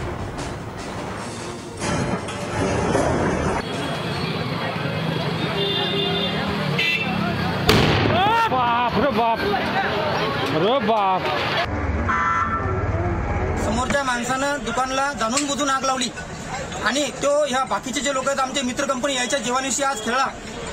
बाप 8.52 8.94
रे 8.96 9.10
बाप. 9.10 9.40
रे 10.64 10.78
बाप. 10.88 11.22
समोरच्या 13.64 14.04
माणसानं 14.04 14.64
दुकानला 14.66 15.12
जाणून 15.14 15.46
बुजून 15.46 15.70
आग 15.70 15.86
लावली. 15.86 16.10
आणि 16.86 17.04
तो 17.24 17.32
ह्या 17.46 17.64
बाकीचे 17.64 18.02
जे 18.02 18.14
लोक 18.14 18.28
आहेत 18.28 18.40
आमचे 18.40 18.62
मित्र 18.62 18.86
कंपनी 18.86 19.16
याच्या 19.16 19.40
जीवानिशी 19.40 19.84
आज 19.84 20.04
खेळला. 20.06 20.28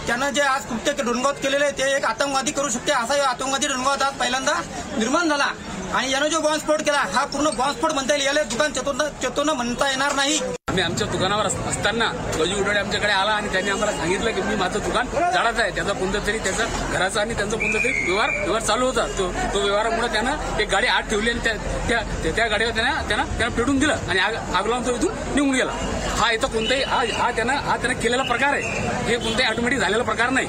त्यानं 0.06 0.30
जे 0.30 0.40
आज 0.40 0.64
कृत्य 0.64 1.02
डोनगावात 1.02 1.34
केलेले 1.34 1.64
आहे 1.64 1.78
ते 1.78 1.90
एक 1.96 2.04
आतंकवादी 2.04 2.52
करू 2.52 2.68
शकते 2.68 2.92
असा 2.92 3.14
आतंकवादी 3.28 3.66
डोनगावात 3.66 4.02
आज 4.02 4.12
पहिल्यांदा 4.12 4.52
निर्माण 4.98 5.28
झाला. 5.28 5.46
आणि 5.94 6.10
यानं 6.12 6.28
जो 6.28 6.40
बॉम्बस्फोट 6.40 6.82
केला 6.82 7.04
हा 7.14 7.24
पूर्ण 7.24 7.50
बॉम्बस्फोट 7.50 7.92
म्हणता 7.92 8.14
येईल. 8.14 8.26
याला 8.26 8.42
दुकान 8.42 8.72
चतुर्थ 8.72 9.22
चतुर्न 9.22 9.50
म्हणता 9.50 9.90
येणार 9.90 10.14
नाही. 10.14 10.40
आम्ही 10.74 10.84
आमच्या 10.84 11.06
दुकानावर 11.06 11.46
असताना 11.46 12.06
गजू 12.38 12.58
उडवडे 12.60 12.78
आमच्याकडे 12.78 13.12
आला 13.12 13.30
आणि 13.30 13.48
त्यांनी 13.48 13.70
आम्हाला 13.70 13.92
सांगितलं 13.92 14.30
की 14.32 14.40
मी 14.42 14.54
माझं 14.54 14.78
दुकान 14.78 15.06
जाळाचं 15.06 15.62
आहे. 15.62 15.70
त्याचा 15.70 15.92
कोणतं 15.92 16.26
तरी 16.26 16.38
त्याचा 16.38 16.64
घराचा 16.92 17.20
आणि 17.20 17.34
त्यांचा 17.34 17.56
कोणता 17.56 17.78
तरी 17.78 17.92
व्यवहार 18.04 18.30
व्यवहार 18.30 18.62
चालू 18.62 18.86
होता. 18.86 19.06
तो 19.18 19.30
तो 19.54 19.60
व्यवहारामुळे 19.60 20.08
त्यानं 20.08 20.58
एक 20.60 20.68
गाडी 20.68 20.86
आत 20.86 21.02
ठेवली 21.02 21.30
आणि 21.30 21.40
त्या 21.44 21.52
त्या- 21.88 22.34
त्या- 22.36 22.50
गाडीवर 22.50 22.70
त्यानं 22.70 23.08
त्यानं 23.08 23.38
त्यानं 23.38 23.54
पेटून 23.54 23.78
दिलं 23.78 23.96
आणि 24.08 24.18
आग 24.18 24.34
आग 24.54 24.66
लावून 24.66 24.86
तो 24.86 24.94
इथून 24.94 25.12
निघून 25.34 25.54
गेला. 25.54 25.72
हा 26.18 26.32
इथं 26.32 26.48
कोणताही 26.48 26.82
हा 26.82 27.02
हा 27.18 27.30
त्यानं 27.30 27.54
हा 27.54 27.76
त्यानं 27.76 28.00
केलेला 28.00 28.22
प्रकार 28.22 28.52
आहे. 28.52 28.62
हे 29.06 29.16
कोणताही 29.16 29.48
ऑटोमॅटिक 29.48 29.78
झालेला 29.78 30.02
प्रकार 30.02 30.30
नाही. 30.30 30.48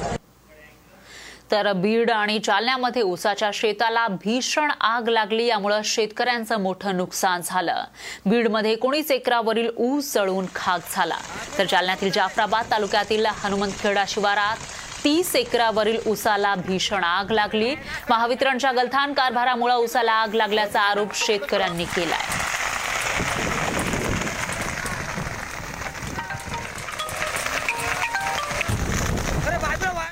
तर 1.50 1.72
बीड 1.72 2.10
आणि 2.10 2.38
जालन्यामध्ये 2.44 3.02
ऊसाच्या 3.02 3.50
शेताला 3.54 4.06
भीषण 4.08 4.70
आग 4.80 5.08
लागली 5.08 5.46
यामुळे 5.46 5.84
शेतकऱ्यांचं 5.84 6.60
मोठं 6.60 6.96
नुकसान 6.96 7.40
झालं. 7.44 7.84
बीडमध्ये 8.26 8.72
एकोणीस 8.72 9.10
एकरावरील 9.10 9.70
ऊस 9.76 10.14
जळून 10.14 10.46
खाक 10.54 10.80
झाला. 10.92 11.16
तर 11.58 11.64
जालन्यातील 11.68 12.10
जाफराबाद 12.10 12.70
तालुक्यातील 12.70 13.26
हनुमंतखेडा 13.26 14.04
शिवारात 14.08 14.56
तीस 15.04 15.36
एकरावरील 15.36 15.98
उसाला 16.06 16.54
भीषण 16.54 17.04
आग 17.04 17.30
लागली. 17.30 17.74
महावितरणच्या 18.10 18.72
गलथान 18.72 19.12
कारभारामुळे 19.12 19.74
उसाला 19.74 20.12
आग 20.12 20.34
लागल्याचा 20.34 20.80
आरोप 20.80 21.14
शेतकऱ्यांनी 21.14 21.84
केलाय. 21.84 22.45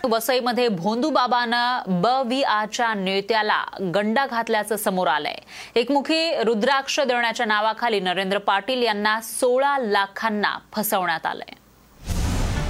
वसईमध्ये 0.05 0.69
भोंदूबाबानं 0.69 1.83
ब 2.03 2.07
व्ही 2.07 2.43
आरच्या 2.43 2.95
नेत्याला 2.95 3.65
गंडा 3.95 4.27
घातल्याचं 4.27 4.77
समोर 4.77 5.09
आलंय. 5.09 5.37
एकमुखी 5.75 6.43
रुद्राक्ष 6.45 7.01
देण्याच्या 7.01 7.47
नावाखाली 7.47 8.01
नरेंद्र 8.01 8.39
पाटील 8.39 8.83
यांना 8.83 9.21
सोळा 9.21 9.79
लाखांना 9.79 10.59
फसवण्यात 10.73 11.27
आलंय. 11.27 11.55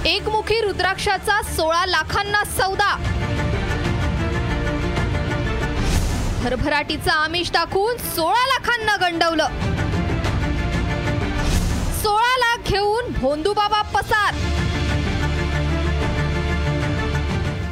एकमुखी 0.08 0.60
रुद्राक्षाचा 0.60 1.42
सोळा 1.42 1.86
लाखांना 1.86 2.44
सौदा. 2.44 2.96
भरभराटीचं 6.42 7.10
आमिष 7.10 7.50
दाखवून 7.50 7.96
सोळा 7.96 8.46
लाखांना 8.46 8.96
गंडवलं. 8.96 9.46
सोळा 12.02 12.36
लाख 12.38 12.68
घेऊन 12.68 13.12
भोंदूबाबा 13.12 13.82
पसार. 13.82 14.34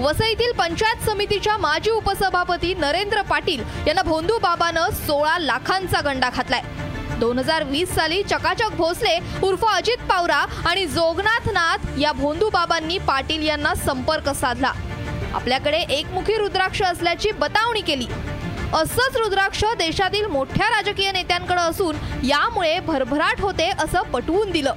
वसईतील 0.02 0.52
पंचायत 0.58 1.04
समितीच्या 1.06 1.56
माजी 1.56 1.90
उपसभापती 1.90 2.72
नरेंद्र 2.74 3.20
पाटील 3.22 3.62
यांना 3.86 4.02
भोंदू 4.02 4.38
बाबानं 4.42 4.90
सोळा 4.96 5.36
लाखांचा 5.38 6.00
गंडा 6.04 6.30
घातलाय. 6.30 6.62
दोन 7.18 7.38
हजार 7.38 7.64
वीस 7.64 7.94
साली 7.94 8.22
चकाचक 8.22 8.74
भोसले 8.76 9.16
उर्फ 9.42 9.64
अजित 9.66 10.02
पावरा 10.08 10.44
आणि 10.66 10.86
जोगनाथ 10.86 11.48
नाथ 11.52 11.98
या 11.98 12.12
भोंदू 12.12 12.48
बाबांनी 12.50 12.98
पाटील 12.98 13.46
यांना 13.46 13.74
संपर्क 13.74 14.28
साधला. 14.30 14.72
आपल्याकडे 15.34 15.84
एकमुखी 15.90 16.36
रुद्राक्ष 16.36 16.82
असल्याची 16.82 17.32
बतावणी 17.32 17.80
केली. 17.80 18.06
असंच 18.74 19.16
रुद्राक्ष 19.16 19.64
देशातील 19.78 20.26
मोठ्या 20.26 20.68
राजकीय 20.70 21.12
नेत्यांकडे 21.12 21.60
असून 21.60 21.96
यामुळे 22.24 22.78
भरभराट 22.80 23.40
होते 23.40 23.70
असं 23.78 24.10
पटवून 24.12 24.50
दिलं. 24.50 24.74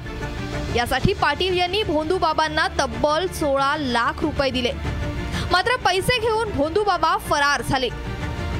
यासाठी 0.76 1.14
पाटील 1.14 1.58
यांनी 1.58 1.84
भोंदू 1.84 2.18
बाबांना 2.18 2.68
तब्बल 2.80 3.28
सोळा 3.34 3.76
लाख 3.78 4.22
रुपये 4.22 4.50
दिले. 4.52 4.72
मात्र 5.56 5.76
पैसे 5.84 6.18
घेऊन 6.20 6.50
भोंदू 6.56 6.82
बाबा 6.84 7.10
फरार 7.28 7.62
झाले. 7.70 7.88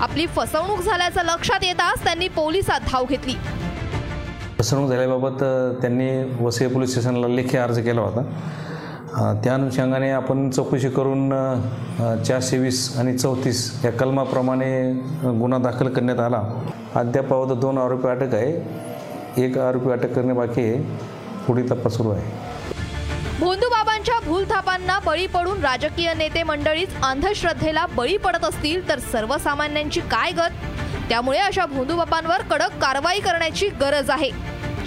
आपली 0.02 0.26
फसवणूक 0.36 0.82
झाल्याचं 0.82 1.24
लक्षात 1.26 1.64
येताच 1.64 2.04
त्यांनी 2.04 2.28
पोलिसात 2.36 2.82
धाव 2.92 3.06
घेतली. 3.10 3.34
फसवणूक 4.60 4.90
झाल्याबाबत 4.90 5.44
त्यांनी 5.82 6.08
वसई 6.44 6.68
पोलीस 6.68 6.92
स्टेशनला 6.92 7.28
लेखी 7.28 7.58
अर्ज 7.58 7.80
केला 7.86 8.02
होता. 8.02 8.22
त्या 9.44 9.54
अनुषंगाने 9.54 10.12
आपण 10.12 10.50
चौकशी 10.50 10.90
करून 10.90 11.30
चारशे 12.28 12.58
वीस 12.58 12.98
आणि 13.00 13.18
चौतीस 13.18 13.70
या 13.86 13.92
कलमाप्रमाणे 13.92 14.72
गुन्हा 15.40 15.60
दाखल 15.60 15.90
करण्यात 15.94 16.20
आला. 16.20 16.42
अद्यापावत 17.00 17.56
दोन 17.58 17.78
आरोपी 17.78 18.08
अटक 18.10 18.36
आहे. 18.36 19.44
एक 19.46 19.58
आरोपी 19.58 19.92
अटक 19.92 20.16
करणे 20.16 20.34
बाकी 20.34 20.62
आहे. 20.62 20.82
पुढील 21.48 21.70
तपास 21.72 21.98
सुरू 21.98 22.12
आहे. 22.12 22.45
भोंदूबाबांच्या 23.40 24.20
भूलथापांना 24.20 25.00
बळी 25.00 25.26
पडून 25.28 25.62
राजकीय 25.62 26.14
नेते 26.14 26.44
मंडळीच 26.44 26.90
अंधश्रद्धेला 27.04 27.86
बळी 27.86 28.18
पडत 28.18 28.46
असतील 28.46 28.88
तर 28.90 29.00
सर्वसामान्यांची 29.00 30.00
काय 30.02 30.32
गत? 30.32 30.64
त्यामुळे 31.10 31.40
अशा 31.40 31.66
भोंदूबाबांवर 31.66 32.42
कडक 32.42 32.78
कारवाई 32.82 33.20
करण्याची 33.20 33.68
गरज 33.82 34.10
आहे. 34.10 34.30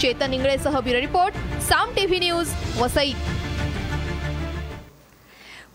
Chetan 0.01 0.33
इंगळेसह 0.33 0.79
bureau 0.81 1.01
report 1.01 1.35
Saam 1.63 1.91
TV 1.97 2.19
news 2.19 2.53
Vasai. 2.81 3.13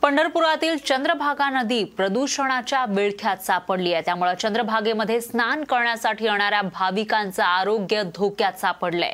पंढरपुरातील 0.02 0.78
Chandrabhaga 0.78 1.50
नदी 1.50 1.84
प्रदूषणाच्या 1.84 2.86
विळख्यात 2.90 3.46
सापडली 3.46 3.94
आहे. 3.94 4.02
त्यामुळे 4.06 4.34
चंद्रभागेमध्ये 4.36 5.22
स्नान 5.22 5.64
करण्यासाठी 5.64 6.26
येणाऱ्या 6.26 6.62
भाविकांचं 6.62 7.44
आरोग्य 7.44 8.04
धोक्यात 8.16 8.60
सापडलंय. 8.62 9.14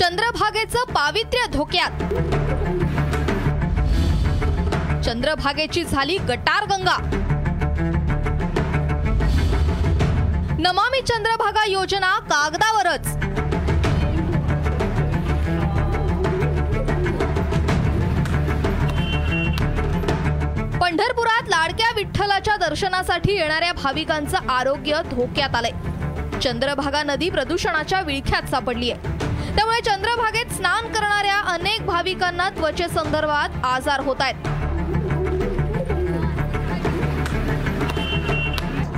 चंद्रभागेचं 0.00 0.84
पावित्र्य 0.92 1.46
धोक्यात. 1.52 1.90
चंद्रभागेची 5.04 5.82
झाली 5.84 6.16
गटार 6.18 6.64
गंगा 6.66 6.96
नमामी 10.58 11.00
चंद्रभागा 11.00 11.64
योजना 11.68 12.14
कागदावरच. 12.30 13.06
पंढरपुरात 20.80 21.48
लाडक्या 21.48 21.92
विठ्ठलाच्या 21.96 22.56
दर्शनासाठी 22.56 23.36
येणाऱ्या 23.36 23.72
भाविकांचं 23.72 24.48
आरोग्य 24.48 25.02
धोक्यात 25.10 25.56
आलंय. 25.56 26.38
चंद्रभागा 26.40 27.02
नदी 27.02 27.30
प्रदूषणाच्या 27.30 28.00
विळख्यात 28.00 28.50
सापडली 28.50 28.90
आहे 28.90 29.18
त्यामुळे 29.80 29.96
चंद्रभागेत 29.96 30.52
स्नान 30.54 30.86
करणाऱ्या 30.92 31.36
अनेक 31.52 31.84
भाविकांना 31.86 32.48
त्वचेसंदर्भात 32.50 33.64
आजार 33.64 34.00
होत 34.00 34.16
आहेत. 34.20 34.48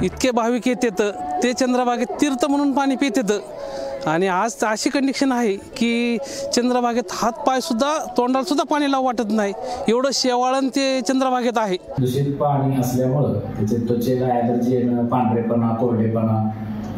इतके 0.04 0.30
भाविक 0.30 0.66
येतात 0.68 1.02
ते 1.42 1.52
चंद्रभागेत 1.52 2.20
तीर्थ 2.20 2.44
म्हणून 2.44 2.72
पाणी 2.72 2.96
पित 2.96 3.16
येतं 3.16 4.08
आणि 4.10 4.26
आज 4.28 4.54
तर 4.60 4.66
अशी 4.66 4.90
कंडिशन 4.90 5.32
आहे 5.32 5.54
की 5.76 6.16
चंद्रभागेत 6.54 7.12
हात 7.12 7.32
पाय 7.46 7.60
सुद्धा 7.60 7.96
तोंडाला 8.16 8.44
सुद्धा 8.44 8.64
पाणी 8.70 8.90
लावू 8.92 9.04
वाटत 9.04 9.30
नाही. 9.30 9.52
एवढं 9.88 10.10
शेवाळण 10.14 10.68
ते 10.68 11.00
चंद्रभागेत 11.08 11.58
आहे. 11.58 11.76
दूषित 11.98 12.34
पाणी 12.40 12.80
असल्यामुळं 12.80 13.38
त्याचे 13.56 13.76
त्वचेला 13.88 14.32
ॲलर्जी 14.34 14.74
येणं 14.76 15.06
पांढरेपणा 15.08 15.74
कोरडेपणा 15.76 16.38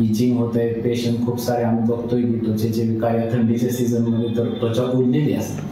इचिंग 0.01 0.38
होत 0.38 0.57
आहे 0.57 0.68
पेशंट 0.68 1.26
खूप 1.26 1.40
सारे 1.40 1.64
आम्ही 1.64 1.84
बघतोय 1.84 2.22
की 2.22 2.47
त्वचेचे 2.47 2.82
विकार 2.82 3.14
या 3.14 3.32
थंडीच्या 3.32 3.70
सीझनमध्ये 3.70 4.36
तर 4.36 4.49
त्वचा 4.61 4.82
उडलेली 4.82 5.34
असते. 5.34 5.62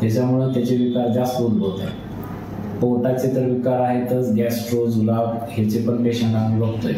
त्याच्यामुळं 0.00 0.54
त्याचे 0.54 0.76
विकार 0.76 1.08
जास्त 1.08 1.40
उद्भवत 1.40 1.80
आहे. 1.80 1.90
पोटाचे 2.80 3.36
तर 3.36 3.40
विकार 3.40 3.80
आहेतच 3.80 4.32
गॅस्ट्रो 4.32 4.86
जुलाब 4.86 5.36
ह्याचे 5.50 5.78
पण 5.88 6.04
पेशंट 6.04 6.34
आम्ही 6.36 6.60
बघतोय. 6.60 6.92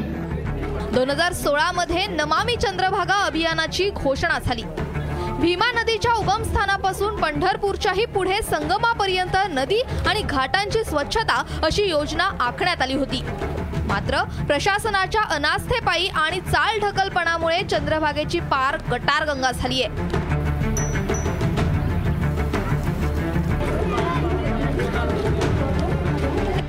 दोन 0.95 1.11
हजार 1.11 1.33
सोळा 1.33 1.73
मध्ये 1.73 2.07
नमामी 2.07 2.57
चंद्रभागा 2.57 3.25
अभियानाची 3.27 3.91
घोषणा 3.91 4.39
झाली. 4.47 4.63
भीमा 5.41 5.83
नदीच्या 5.83 6.13
उगमस्थानापासून 6.15 7.17
पंढरपूरच्याही 7.17 8.05
पुढे 8.05 8.43
संगमापर्यंत 8.43 9.37
नदी 9.51 9.81
आणि 10.07 10.23
घाटांची 10.23 10.85
स्वच्छता 10.85 11.43
अशी 11.63 11.89
योजना 11.89 12.25
आखण्यात 12.41 12.83
आली 12.83 12.95
होती. 12.95 13.25
मात्र 13.87 14.23
प्रशासनाच्या 14.47 15.23
अनास्थेपायी 15.31 16.09
आणि 16.17 16.41
चाल 16.43 16.79
ढकलपणामुळे 16.81 17.63
चंद्रभागेची 17.71 18.41
पार 18.51 18.79
गटारगंगा 18.91 19.51
झाली 19.53 19.83
आहे 19.83 20.24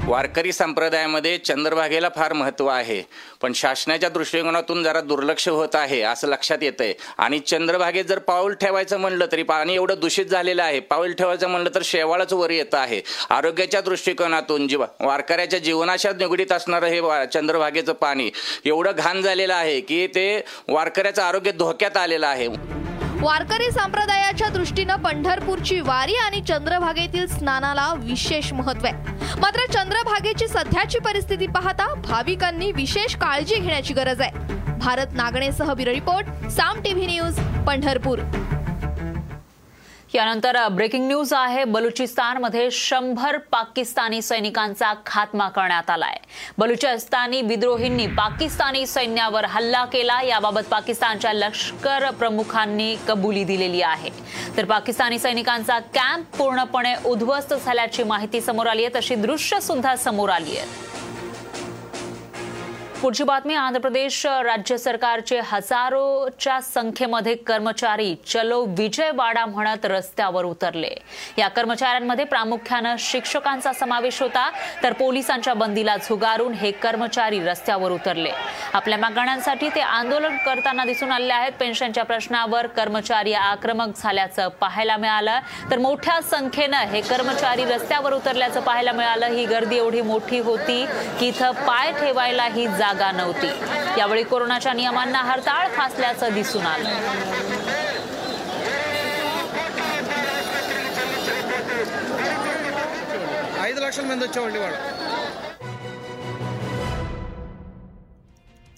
वारकरी 0.08 0.52
संप्रदायामध्ये 0.52 1.38
चंद्रभागेला 1.38 2.10
फार 2.16 2.34
महत्त्व 2.34 2.68
आहे. 2.68 3.02
पण 3.42 3.54
शासनाच्या 3.54 4.10
दृष्टिकोनातून 4.10 4.84
जरा 4.84 5.02
दुर्लक्ष 5.02 5.50
होत 5.50 5.70
आहे 5.74 6.02
असं 6.02 6.28
लक्षात 6.28 6.58
येत 6.62 6.74
आहे 6.80 6.94
आणि 7.18 7.40
चंद्रभागेत 7.40 8.06
जर 8.06 8.20
पाऊल 8.20 8.54
ठेवायचं 8.54 8.98
म्हणलं 8.98 9.26
तरी 9.32 9.44
पाणी 9.44 9.76
एवढं 9.76 9.96
दूषित 10.00 10.26
झालेलं 10.26 10.64
आहे. 10.64 10.80
पाऊल 10.80 11.14
ठेवायचं 11.14 11.48
म्हणलं 11.48 11.70
तर 11.76 11.82
शेवाळच 11.84 12.34
वर 12.34 12.50
येतं 12.50 12.78
आहे. 12.78 13.02
आरोग्याच्या 13.30 13.82
दृष्टिकोनातून 13.82 14.68
जीव 14.68 14.84
वारकऱ्याच्या 15.00 15.60
जीवनाच्या 15.60 16.12
निगडीत 16.12 16.52
असणारं 16.52 16.88
हे 16.88 17.00
वा- 17.00 17.26
चंद्रभागेचं 17.26 17.94
पाणी 17.94 18.32
एवढं 18.66 18.92
घाण 18.98 19.22
झालेलं 19.22 19.54
आहे 19.54 19.82
की 19.82 20.08
ते 20.08 20.44
वारकऱ्याचं 20.68 21.22
आरोग्य 21.22 21.52
धोक्यात 21.52 21.98
आलेलं 21.98 22.28
आहे. 22.28 22.48
वारकरी 23.22 23.70
संप्रदायाच्या 23.72 24.48
दृष्टीनं 24.50 24.96
पंढरपूरची 24.96 25.80
वारी 25.80 26.16
आणि 26.16 26.42
चंद्रभागेतील 26.42 27.26
स्नानाला 27.28 27.94
विशेष 27.98 28.52
महत्त्व 28.54 28.88
आहे. 28.88 28.94
मात्र 29.40 29.66
चंद्रभागेची 29.74 30.48
सध्याची 30.48 31.00
परिस्थिती 31.00 31.48
पाहता 31.48 31.94
भाविकांनी 31.94 32.72
विशेष 32.72 33.16
काळजी 33.16 33.56
घेण्याची 33.56 33.94
गरज 33.94 34.22
आहे. 34.22 34.44
Bharat 34.78 35.14
नागणेसह 35.14 35.74
bureau 35.74 35.92
report 35.92 36.50
Saam 36.50 36.82
TV 36.82 37.06
news 37.06 37.40
Pandharpur. 37.68 38.20
यानंतर 40.16 40.58
ब्रेकिंग 40.72 41.08
न्यूज 41.08 41.34
आहे. 41.34 41.64
बलुचिस्तानमध्ये 41.64 42.70
शंभर 42.72 43.38
पाकिस्तानी 43.52 44.22
सैनिकांचा 44.22 44.94
खात्मा 45.06 45.48
करण्यात 45.50 45.90
आलाय. 45.90 46.18
बलुचिस्तानी 46.58 47.42
विद्रोहींनी 47.42 48.06
पाकिस्तानी 48.08 48.86
सैन्यावर 48.88 49.46
हल्ला 49.46 49.84
केला. 49.86 50.22
याबाबत 50.22 50.70
पाकिस्तानच्या 50.72 51.34
लष्कर 51.34 52.10
प्रमुखांनी 52.12 52.96
कबुली 53.08 53.44
दिलेली 53.44 53.82
आहे. 53.82 54.10
तर 54.58 54.66
पाकिस्तानी 54.66 55.20
सैनिकांचा 55.20 55.80
कॅम्प 55.80 56.38
पूर्णपणे 56.38 56.96
उद्ध्वस्त 57.06 57.54
झाल्याची 57.54 58.04
माहिती 58.04 58.42
समोर 58.42 58.68
आली 58.68 58.86
आहे. 58.86 59.00
तशी 59.00 59.16
दृश्य 59.16 59.60
सुद्धा 59.60 59.96
समोर 59.96 60.30
आली 60.30 60.58
आहेत 60.58 60.95
पुढची 63.06 63.24
बातमी 63.24 63.54
आंध्र 63.54 63.80
प्रदेश 63.80 64.26
राज्य 64.26 64.78
सरकारचे 64.78 65.40
हजारोच्या 65.46 66.60
संख्येमध्ये 66.62 67.34
कर्मचारी 67.48 68.16
चलो 68.28 68.62
विजयवाडा 68.78 69.46
म्हणत 69.46 69.86
रस्त्यावर 69.86 70.46
उतरले. 70.46 70.90
या 71.38 71.48
कर्मचाऱ्यांमध्ये 71.48 72.26
प्रामुख्यानं 72.26 72.96
शिक्षकांचा 73.00 73.74
समावेश 73.74 74.22
होता 74.22 74.50
तर 74.84 74.94
पोलिसांच्या 74.94 75.54
बंदीला 75.54 75.96
झुगारून 75.98 76.54
हे 76.54 76.72
कर्मचारी 76.72 77.40
रस्त्यावर 77.40 77.92
उतरले. 77.92 78.32
आपल्या 78.74 78.98
मागण्यांसाठी 78.98 79.70
ते 79.76 79.82
आंदोलन 79.82 80.38
करताना 80.46 80.86
दिसून 80.86 81.12
आले 81.12 81.34
आहेत. 81.34 81.52
पेन्शनच्या 81.60 82.06
प्रश्नावर 82.06 82.68
कर्मचारी 82.68 83.34
आक्रमक 83.34 83.96
झाल्याचं 83.98 84.48
पाहायला 84.62 84.98
मिळालं. 84.98 85.40
तर 85.72 85.78
मोठ्या 85.78 86.20
संख्येनं 86.32 86.78
हे 86.78 87.02
कर्मचारी 87.02 87.66
रस्त्यावर 87.66 88.14
उतरल्याचं 88.14 88.60
पाहायला 88.62 88.92
मिळालं. 88.92 89.28
ही 89.28 89.46
गर्दी 89.46 89.78
एवढी 89.78 90.02
मोठी 90.02 90.40
होती 90.40 90.86
की 91.20 91.28
इथं 91.28 91.52
पाय 91.66 91.92
ठेवायलाही 92.02 92.68
जागा 92.68 92.94
जागा 92.96 93.12
नव्हती. 93.12 93.48
यावेळी 93.98 94.24
कोरोनाच्या 94.24 94.74
नियमांना 94.74 95.18
हरताळ 95.18 95.68
फासल्याचं 95.68 96.34
दिसून 96.34 96.66
आलं. 96.66 96.90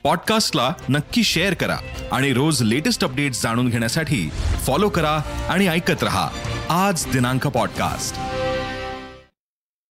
पॉडकास्टला 0.03 0.73
नक्की 0.89 1.23
शेअर 1.23 1.53
करा 1.53 1.77
आणि 2.11 2.33
रोज 2.33 2.61
लेटेस्ट 2.61 3.03
अपडेट 3.03 3.31
जाणून 3.31 3.69
घेण्यासाठी 3.69 4.29
फॉलो 4.67 4.89
करा 4.89 5.21
आणि 5.49 5.67
ऐकत 5.67 6.03
रहा. 6.03 6.29
आज 6.69 7.05
दिनांक 7.05 7.47
पॉडकास्ट. 7.47 8.17